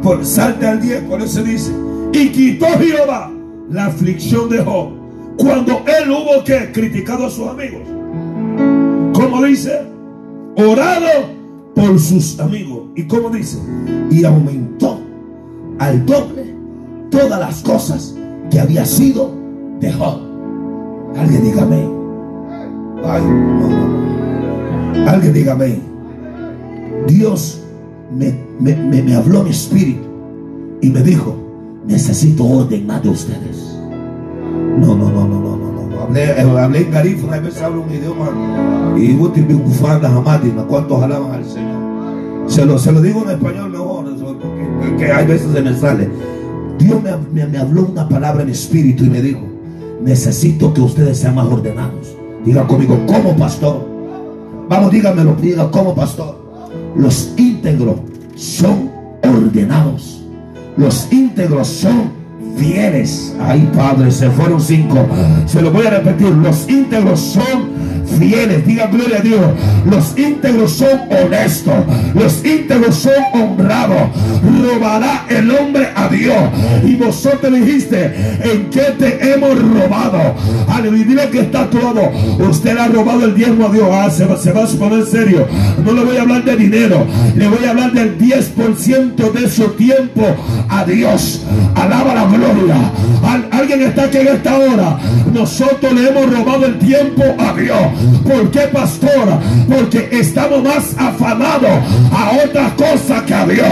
[0.03, 1.73] Por salte al 10, por eso dice.
[2.13, 3.31] Y quitó Jehová
[3.71, 4.91] la aflicción de Job.
[5.37, 7.83] Cuando él hubo que criticado a sus amigos.
[9.13, 9.83] Como dice,
[10.57, 11.31] orado
[11.75, 12.85] por sus amigos.
[12.97, 13.59] ¿Y como dice?
[14.11, 15.01] Y aumentó
[15.79, 16.55] al doble
[17.11, 18.15] todas las cosas
[18.51, 19.35] que había sido
[19.81, 20.21] de Job.
[21.17, 21.89] Alguien dígame.
[23.05, 23.23] Ay,
[25.07, 25.81] Alguien dígame.
[27.07, 27.60] Dios
[28.11, 30.03] me, me, me, habló mi espíritu
[30.81, 31.37] y me dijo,
[31.87, 33.77] necesito orden más de ustedes.
[34.79, 36.01] No, no, no, no, no, no, no.
[36.03, 41.03] Hablé, eh, hablé en garífuna, a veces hablo un idioma y útil bufanda jamás, ¿cuántos
[41.03, 41.81] alaban al Señor?
[42.49, 44.05] Se lo, se lo digo en español mejor,
[44.99, 46.11] que, hay veces se me sale.
[46.79, 49.41] Dios me, me, habló una palabra en espíritu y me dijo,
[50.03, 52.17] necesito que ustedes sean más ordenados.
[52.45, 53.87] Diga conmigo, como pastor.
[54.69, 56.50] Vamos, dígamelo, diga como pastor.
[56.97, 57.97] Los íntegros
[58.35, 58.91] son
[59.23, 60.23] ordenados.
[60.77, 62.11] Los íntegros son
[62.57, 63.35] fieles.
[63.41, 65.07] Ay, Padre, se fueron cinco.
[65.47, 66.29] Se lo voy a repetir.
[66.29, 68.67] Los íntegros son fieles.
[68.67, 69.41] Diga gloria a Dios.
[69.89, 71.75] Los íntegros son honestos.
[72.15, 74.11] Los íntegros son honrados.
[74.63, 76.37] Robará el hombre a Dios.
[76.85, 80.35] Y vosotros dijiste, ¿en qué te hemos robado?
[80.69, 81.05] Aleluya.
[81.05, 82.11] Dile que está todo.
[82.39, 83.89] Usted ha robado el diezmo a Dios.
[83.91, 85.47] Ah, se, va, se va a poner serio.
[85.85, 87.07] No le voy a hablar de dinero.
[87.37, 90.23] Le voy a hablar del 10% de su tiempo
[90.69, 91.43] a Dios.
[91.75, 92.93] Alaba la gloria.
[93.51, 94.99] alguien está aquí en esta hora.
[95.33, 97.79] Nosotros le hemos robado el tiempo a Dios.
[98.25, 99.29] ¿Por qué, pastor?
[99.69, 101.71] Porque estamos más afanados
[102.13, 103.67] a otra cosa que a Dios.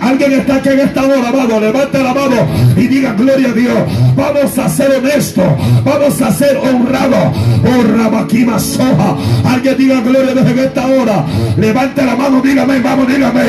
[0.00, 1.60] Alguien está aquí en esta hora, amado.
[1.60, 2.36] Levanta la mano
[2.76, 3.78] y diga gloria a Dios.
[4.16, 5.46] Vamos a ser honestos.
[5.84, 7.36] Vamos a ser honrados.
[7.64, 9.16] Oh, Rabaquima Soja.
[9.44, 11.24] Alguien diga gloria a Dios en esta hora.
[11.56, 13.42] Levante la mano, dígame, vamos, dígame.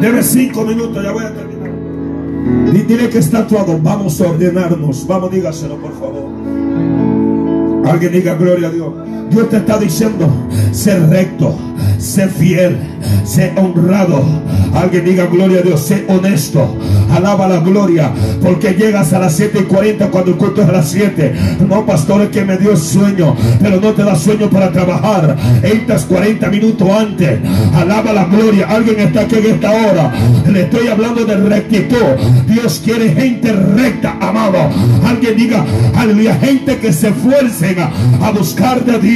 [0.00, 1.56] Debe cinco minutos, ya voy a terminar.
[2.86, 3.78] Dile que está actuado.
[3.82, 5.06] Vamos a ordenarnos.
[5.06, 6.25] Vamos, dígaselo, por favor.
[7.86, 8.92] Alguien diga gloria a Dios.
[9.30, 10.28] Dios te está diciendo,
[10.72, 11.56] ser recto,
[11.98, 12.78] ser fiel,
[13.24, 14.24] ser honrado.
[14.74, 16.76] Alguien diga gloria a Dios, sé honesto.
[17.10, 18.10] Alaba la gloria,
[18.42, 21.34] porque llegas a las 7 y 40 cuando el culto es a las 7.
[21.68, 25.36] No, pastor, es que me dio sueño, pero no te da sueño para trabajar.
[25.62, 27.40] Entras 40 minutos antes.
[27.74, 28.66] Alaba la gloria.
[28.68, 30.12] Alguien está aquí en esta hora.
[30.50, 31.96] Le estoy hablando de rectitud.
[32.46, 34.58] Dios quiere gente recta, amado.
[35.06, 35.64] Alguien diga,
[35.94, 39.15] aleluya, gente que se esfuercen a buscar de Dios.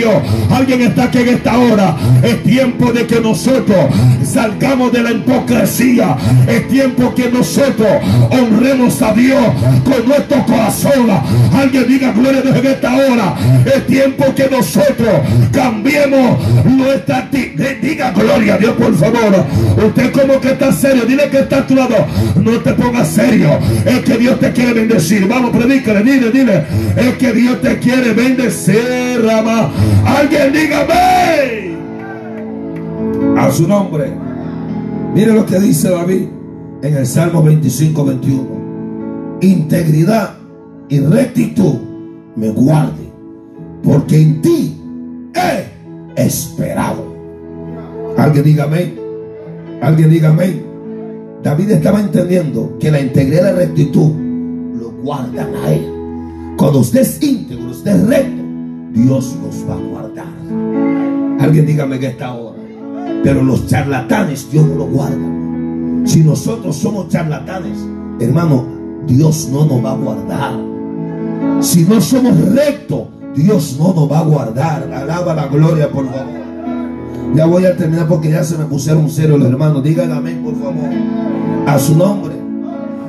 [0.51, 1.96] Alguien está aquí en esta hora.
[2.22, 3.78] Es tiempo de que nosotros
[4.24, 6.16] salgamos de la hipocresía.
[6.48, 7.88] Es tiempo que nosotros
[8.30, 9.44] honremos a Dios
[9.84, 11.11] con nuestro corazón.
[11.55, 13.34] Alguien diga gloria a Dios en esta hora.
[13.64, 15.11] Es tiempo que nosotros
[15.53, 17.64] cambiemos nuestra actitud.
[17.82, 19.46] Diga gloria a Dios, por favor.
[19.86, 21.05] Usted como que está serio.
[21.07, 22.07] Dile que está a tu lado.
[22.36, 23.59] No te pongas serio.
[23.84, 25.26] Es que Dios te quiere bendecir.
[25.26, 26.64] Vamos, predícale, dile, dile.
[26.96, 29.70] Es que Dios te quiere bendecir, Rama.
[30.07, 31.76] Alguien dígame.
[33.38, 34.12] A su nombre.
[35.14, 36.24] Mire lo que dice David
[36.82, 39.41] en el Salmo 25, 21.
[39.41, 40.36] Integridad
[40.88, 41.74] y rectitud
[42.36, 43.11] me guarde,
[43.82, 44.76] porque en ti
[45.34, 47.11] he esperado.
[48.16, 48.95] Alguien dígame.
[49.80, 50.70] Alguien dígame.
[51.43, 54.12] David estaba entendiendo que la integridad y la rectitud
[54.78, 55.86] lo guardan a él.
[56.57, 58.39] Cuando usted es íntegro, usted es recto,
[58.93, 60.26] Dios nos va a guardar.
[61.41, 62.59] Alguien dígame que está ahora.
[63.22, 66.07] Pero los charlatanes Dios no lo guarda.
[66.07, 67.78] Si nosotros somos charlatanes,
[68.18, 68.64] hermano,
[69.07, 70.55] Dios no nos va a guardar.
[71.61, 73.03] Si no somos rectos,
[73.34, 74.91] Dios no nos va a guardar.
[74.93, 76.41] Alaba la gloria, por favor.
[77.34, 79.84] Ya voy a terminar porque ya se me pusieron serio los hermanos.
[79.84, 80.91] Digan amén, por favor.
[81.66, 82.34] A su nombre.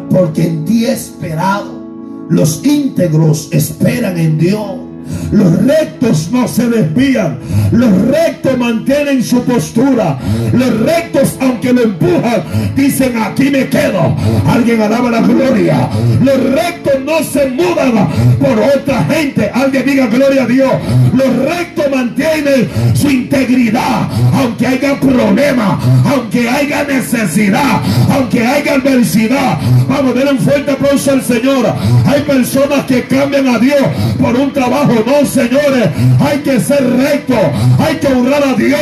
[0.09, 1.81] Porque en ti he esperado.
[2.29, 4.90] Los íntegros esperan en Dios.
[5.31, 7.37] Los rectos no se desvían.
[7.71, 10.17] Los rectos mantienen su postura.
[10.51, 12.43] Los rectos, aunque lo empujan,
[12.75, 14.15] dicen aquí me quedo.
[14.47, 15.89] Alguien alaba la gloria.
[16.21, 19.49] Los rectos no se mudan por otra gente.
[19.53, 20.71] Alguien diga gloria a Dios.
[21.13, 24.09] Los rectos mantienen su integridad.
[24.33, 29.57] Aunque haya problema, aunque haya necesidad, aunque haya adversidad.
[29.87, 31.73] Vamos dar un fuerte aplauso al Señor.
[32.05, 33.81] Hay personas que cambian a Dios
[34.19, 35.89] por un trabajo no, señores.
[36.19, 37.35] Hay que ser recto.
[37.79, 38.79] Hay que honrar a Dios.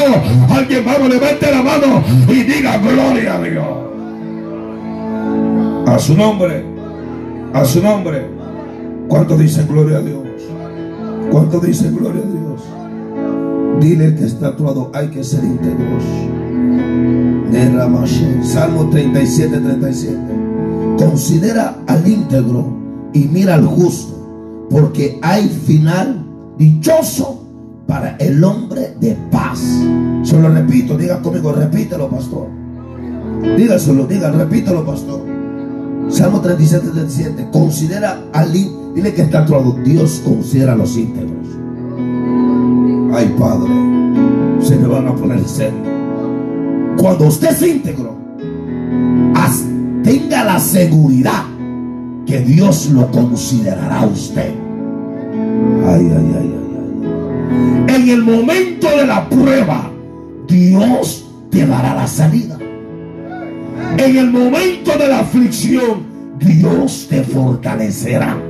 [0.49, 3.66] Alguien, vamos, levante la mano y diga gloria a Dios.
[5.88, 6.64] A su nombre.
[7.53, 8.28] A su nombre.
[9.07, 10.24] ¿Cuánto dicen gloria a Dios?
[11.32, 12.49] ¿Cuánto dicen gloria a Dios?
[13.80, 16.03] Dile que está actuado, hay que ser íntegros.
[18.43, 20.18] Salmo 37, 37.
[20.97, 22.74] Considera al íntegro
[23.14, 24.18] y mira al justo,
[24.70, 26.26] porque hay final
[26.57, 27.43] dichoso
[27.88, 29.59] para el hombre de paz.
[30.24, 32.47] Se lo repito, diga conmigo, repítelo, pastor.
[33.57, 35.22] Dígaselo, diga, repítelo, pastor.
[36.09, 37.47] Salmo 37, 37.
[37.51, 39.76] Considera al Dile que está actuado.
[39.84, 41.47] Dios considera a los íntegros.
[43.13, 43.72] Ay, Padre,
[44.61, 45.80] se me van a poner serio.
[46.97, 48.20] Cuando usted es íntegro,
[50.03, 51.43] tenga la seguridad
[52.26, 54.53] que Dios lo considerará a usted.
[57.87, 59.89] En el momento de la prueba,
[60.47, 62.57] Dios te dará la salida.
[63.97, 66.03] En el momento de la aflicción,
[66.39, 68.49] Dios te fortalecerá.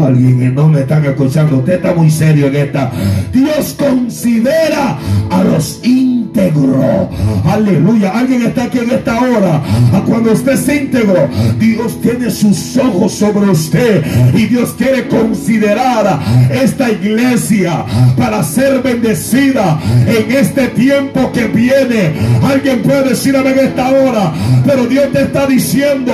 [0.00, 2.90] Alguien no me están escuchando, usted está muy serio en esta.
[3.32, 4.98] Dios considera
[5.30, 7.08] a los íntegros.
[7.44, 8.10] Aleluya.
[8.10, 9.62] Alguien está aquí en esta hora.
[10.06, 11.28] Cuando usted es íntegro,
[11.58, 14.02] Dios tiene sus ojos sobre usted.
[14.34, 16.20] Y Dios quiere considerar
[16.50, 17.84] esta iglesia
[18.16, 22.12] para ser bendecida en este tiempo que viene.
[22.42, 24.32] Alguien puede decir en esta hora.
[24.64, 26.12] Pero Dios te está diciendo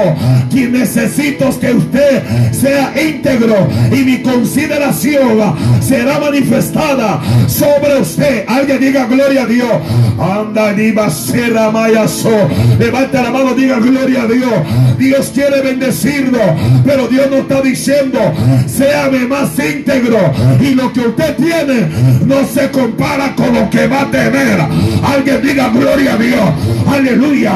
[0.51, 2.23] que necesito que usted
[2.53, 8.45] sea íntegro y mi consideración será manifestada sobre usted.
[8.47, 9.73] Alguien diga gloria a Dios.
[10.19, 10.75] Anda,
[11.11, 12.31] será mayaso.
[12.79, 14.99] Levanta la mano, diga gloria a Dios.
[14.99, 16.41] Dios quiere bendecirlo,
[16.85, 18.19] pero Dios no está diciendo,
[18.67, 20.19] séame más íntegro.
[20.61, 21.89] Y lo que usted tiene
[22.25, 24.61] no se compara con lo que va a tener.
[25.03, 26.51] Alguien diga gloria a Dios.
[26.87, 27.53] Aleluya.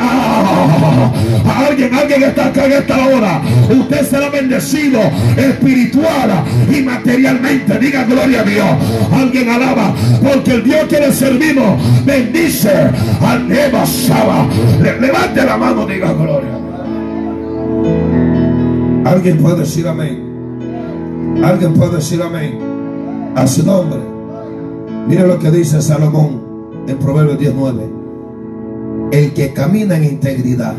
[0.00, 3.42] Alguien, alguien está acá en esta hora.
[3.68, 5.00] Usted será bendecido
[5.36, 7.78] espiritual y materialmente.
[7.78, 8.66] Diga gloria a Dios.
[9.12, 9.94] Alguien alaba.
[10.22, 12.70] Porque el Dios que le servimos bendice
[13.20, 14.46] al Eva Shaba.
[14.80, 16.50] levante la mano, diga gloria.
[19.04, 20.20] Alguien puede decir amén.
[21.42, 22.58] Alguien puede decir amén.
[23.34, 24.00] A su nombre.
[25.08, 27.99] Mira lo que dice Salomón en Proverbios 19.
[29.12, 30.74] El que camina en integridad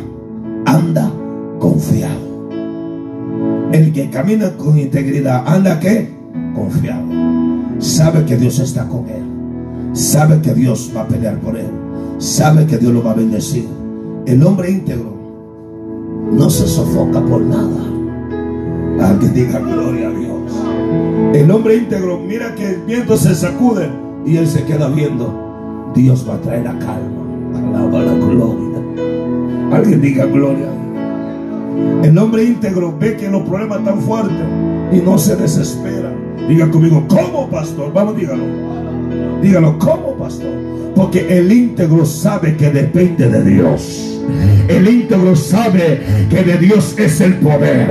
[0.66, 1.12] anda
[1.60, 2.50] confiado.
[3.74, 6.10] El que camina con integridad anda que
[6.56, 7.04] confiado.
[7.80, 9.24] Sabe que Dios está con él.
[9.92, 11.68] Sabe que Dios va a pelear por él.
[12.20, 13.68] Sabe que Dios lo va a bendecir.
[14.26, 15.14] El hombre íntegro
[16.32, 17.84] no se sofoca por nada.
[19.10, 20.52] Alguien diga gloria a Dios.
[21.34, 23.90] El hombre íntegro mira que el viento se sacude
[24.26, 25.92] y él se queda viendo.
[25.94, 27.21] Dios va a traer la calma.
[27.56, 28.80] Alaba la gloria.
[29.72, 30.70] Alguien diga gloria.
[32.04, 34.46] El hombre íntegro ve que los problemas están fuertes
[34.92, 36.14] y no se desespera.
[36.48, 37.94] Diga conmigo, ¿cómo pastor?
[37.94, 38.44] Vamos, dígalo.
[39.42, 40.52] Dígalo, ¿cómo pastor?
[40.96, 44.12] Porque el íntegro sabe que depende de Dios.
[44.68, 47.90] El íntegro sabe que de Dios es el poder.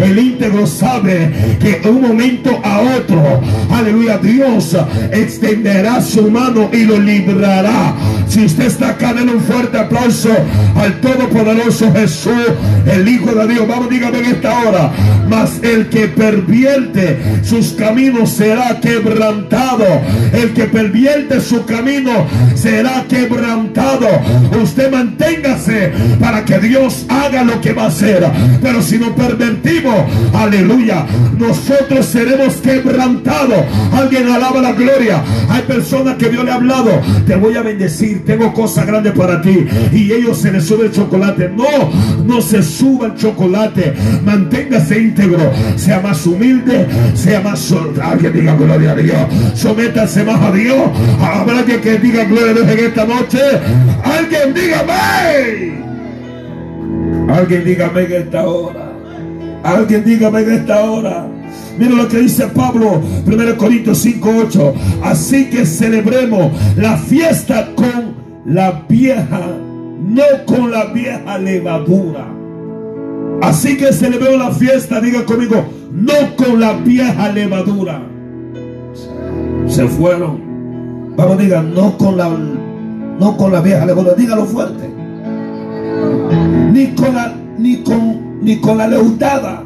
[0.00, 1.30] El íntegro sabe
[1.60, 3.40] que de un momento a otro,
[3.70, 4.76] aleluya, Dios
[5.12, 7.94] extenderá su mano y lo librará.
[8.28, 10.30] Si usted está acá, denle un fuerte aplauso
[10.76, 12.32] al Todopoderoso Jesús,
[12.86, 13.68] el Hijo de Dios.
[13.68, 14.92] Vamos, dígame en esta hora.
[15.28, 19.84] Mas el que pervierte sus caminos será quebrantado.
[20.32, 20.91] El que pervierte
[21.40, 24.08] su camino será quebrantado.
[24.62, 28.24] Usted manténgase para que Dios haga lo que va a hacer.
[28.60, 29.94] Pero si no pervertimos,
[30.32, 31.06] aleluya,
[31.38, 33.64] nosotros seremos quebrantados.
[33.92, 35.22] Alguien alaba la gloria.
[35.48, 37.00] Hay personas que Dios le ha hablado.
[37.26, 39.66] Te voy a bendecir, tengo cosas grandes para ti.
[39.92, 41.48] Y ellos se les sube el chocolate.
[41.48, 41.90] No,
[42.24, 43.94] no se suba el chocolate.
[44.24, 45.52] Manténgase íntegro.
[45.76, 47.72] Sea más humilde, sea más
[48.02, 49.18] Alguien diga gloria a Dios.
[49.54, 50.81] Sométase más a Dios.
[51.20, 53.38] Habrá alguien que diga gloria a Dios en esta noche.
[54.04, 54.84] Alguien diga
[57.28, 58.92] Alguien dígame en esta hora.
[59.62, 61.26] Alguien dígame en esta hora.
[61.78, 64.74] Mira lo que dice Pablo, 1 Corintios 5:8.
[65.02, 68.14] Así que celebremos la fiesta con
[68.44, 69.40] la vieja,
[70.00, 72.26] no con la vieja levadura.
[73.40, 78.02] Así que celebremos la fiesta, diga conmigo, no con la vieja levadura.
[79.66, 80.51] Se fueron.
[81.16, 84.92] Vamos, diga, no con la no con la vieja levadura, dígalo fuerte
[86.72, 89.64] ni con la, ni con, ni con la leudada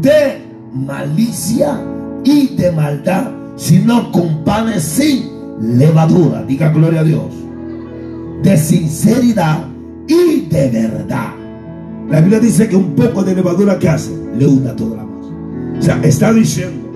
[0.00, 0.42] de
[0.72, 1.78] malicia
[2.24, 6.42] y de maldad, sino con panes sin levadura.
[6.44, 7.26] Diga gloria a Dios.
[8.42, 9.66] De sinceridad
[10.08, 11.34] y de verdad.
[12.10, 15.30] La Biblia dice que un poco de levadura que hace, leuda toda la masa.
[15.78, 16.90] O sea, está diciendo,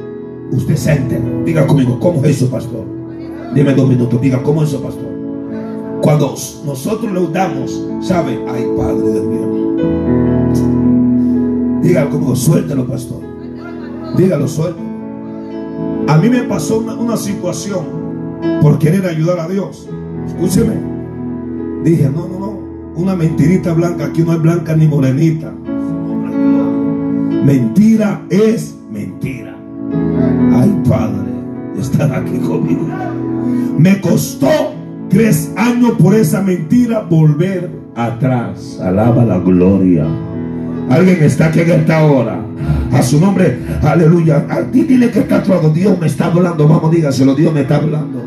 [0.51, 1.01] usted se.
[1.45, 2.96] Diga conmigo, ¿cómo es eso, pastor?
[3.55, 5.07] Dime dos minutos, diga, ¿cómo es eso, pastor?
[6.03, 6.35] Cuando
[6.65, 8.39] nosotros leudamos, ¿sabe?
[8.49, 9.47] Ay, Padre de mío.
[11.83, 13.21] Diga conmigo, suéltelo, pastor.
[14.17, 14.87] Dígalo, suéltelo.
[16.09, 17.85] A mí me pasó una, situación
[18.63, 19.89] por querer ayudar a Dios.
[20.27, 20.75] Escúcheme.
[21.85, 22.59] Dije, no, no, no.
[22.95, 25.53] Una mentirita blanca, aquí no es blanca ni morenita.
[27.45, 29.57] Mentira es mentira.
[30.53, 31.31] Ay, Padre,
[31.79, 32.87] estar aquí conmigo.
[33.79, 34.49] Me costó
[35.09, 38.79] tres años por esa mentira volver atrás.
[38.83, 40.07] Alaba la gloria.
[40.91, 42.41] Alguien está aquí en esta hora.
[42.93, 44.47] A su nombre, aleluya.
[44.49, 45.71] A ti dile que está todo.
[45.71, 46.69] Dios me está hablando.
[46.69, 47.35] Vamos, dígaselo.
[47.35, 48.23] Dios me está hablando.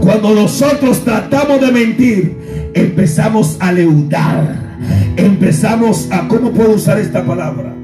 [0.00, 2.36] Cuando nosotros tratamos de mentir,
[2.74, 4.78] empezamos a leudar.
[5.16, 7.74] Empezamos a, ¿cómo puedo usar esta palabra?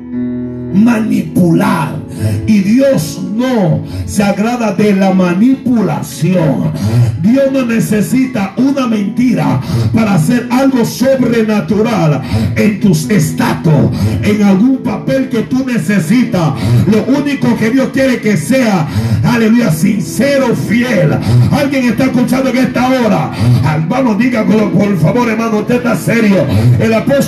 [0.76, 1.96] Manipular.
[2.46, 6.72] Y Dios no se agrada de la manipulación.
[7.20, 9.60] Dios no necesita una mentira
[9.92, 12.22] para hacer algo sobrenatural
[12.54, 13.90] en tus estatus,
[14.22, 16.52] en algún papel que tú necesitas.
[16.86, 18.86] Lo único que Dios quiere que sea,
[19.24, 21.16] aleluya, sincero, fiel.
[21.50, 23.32] Alguien está escuchando en esta hora.
[23.88, 26.46] Vamos, dígalo por favor, hermano, usted está serio.
[26.80, 27.26] El apóstol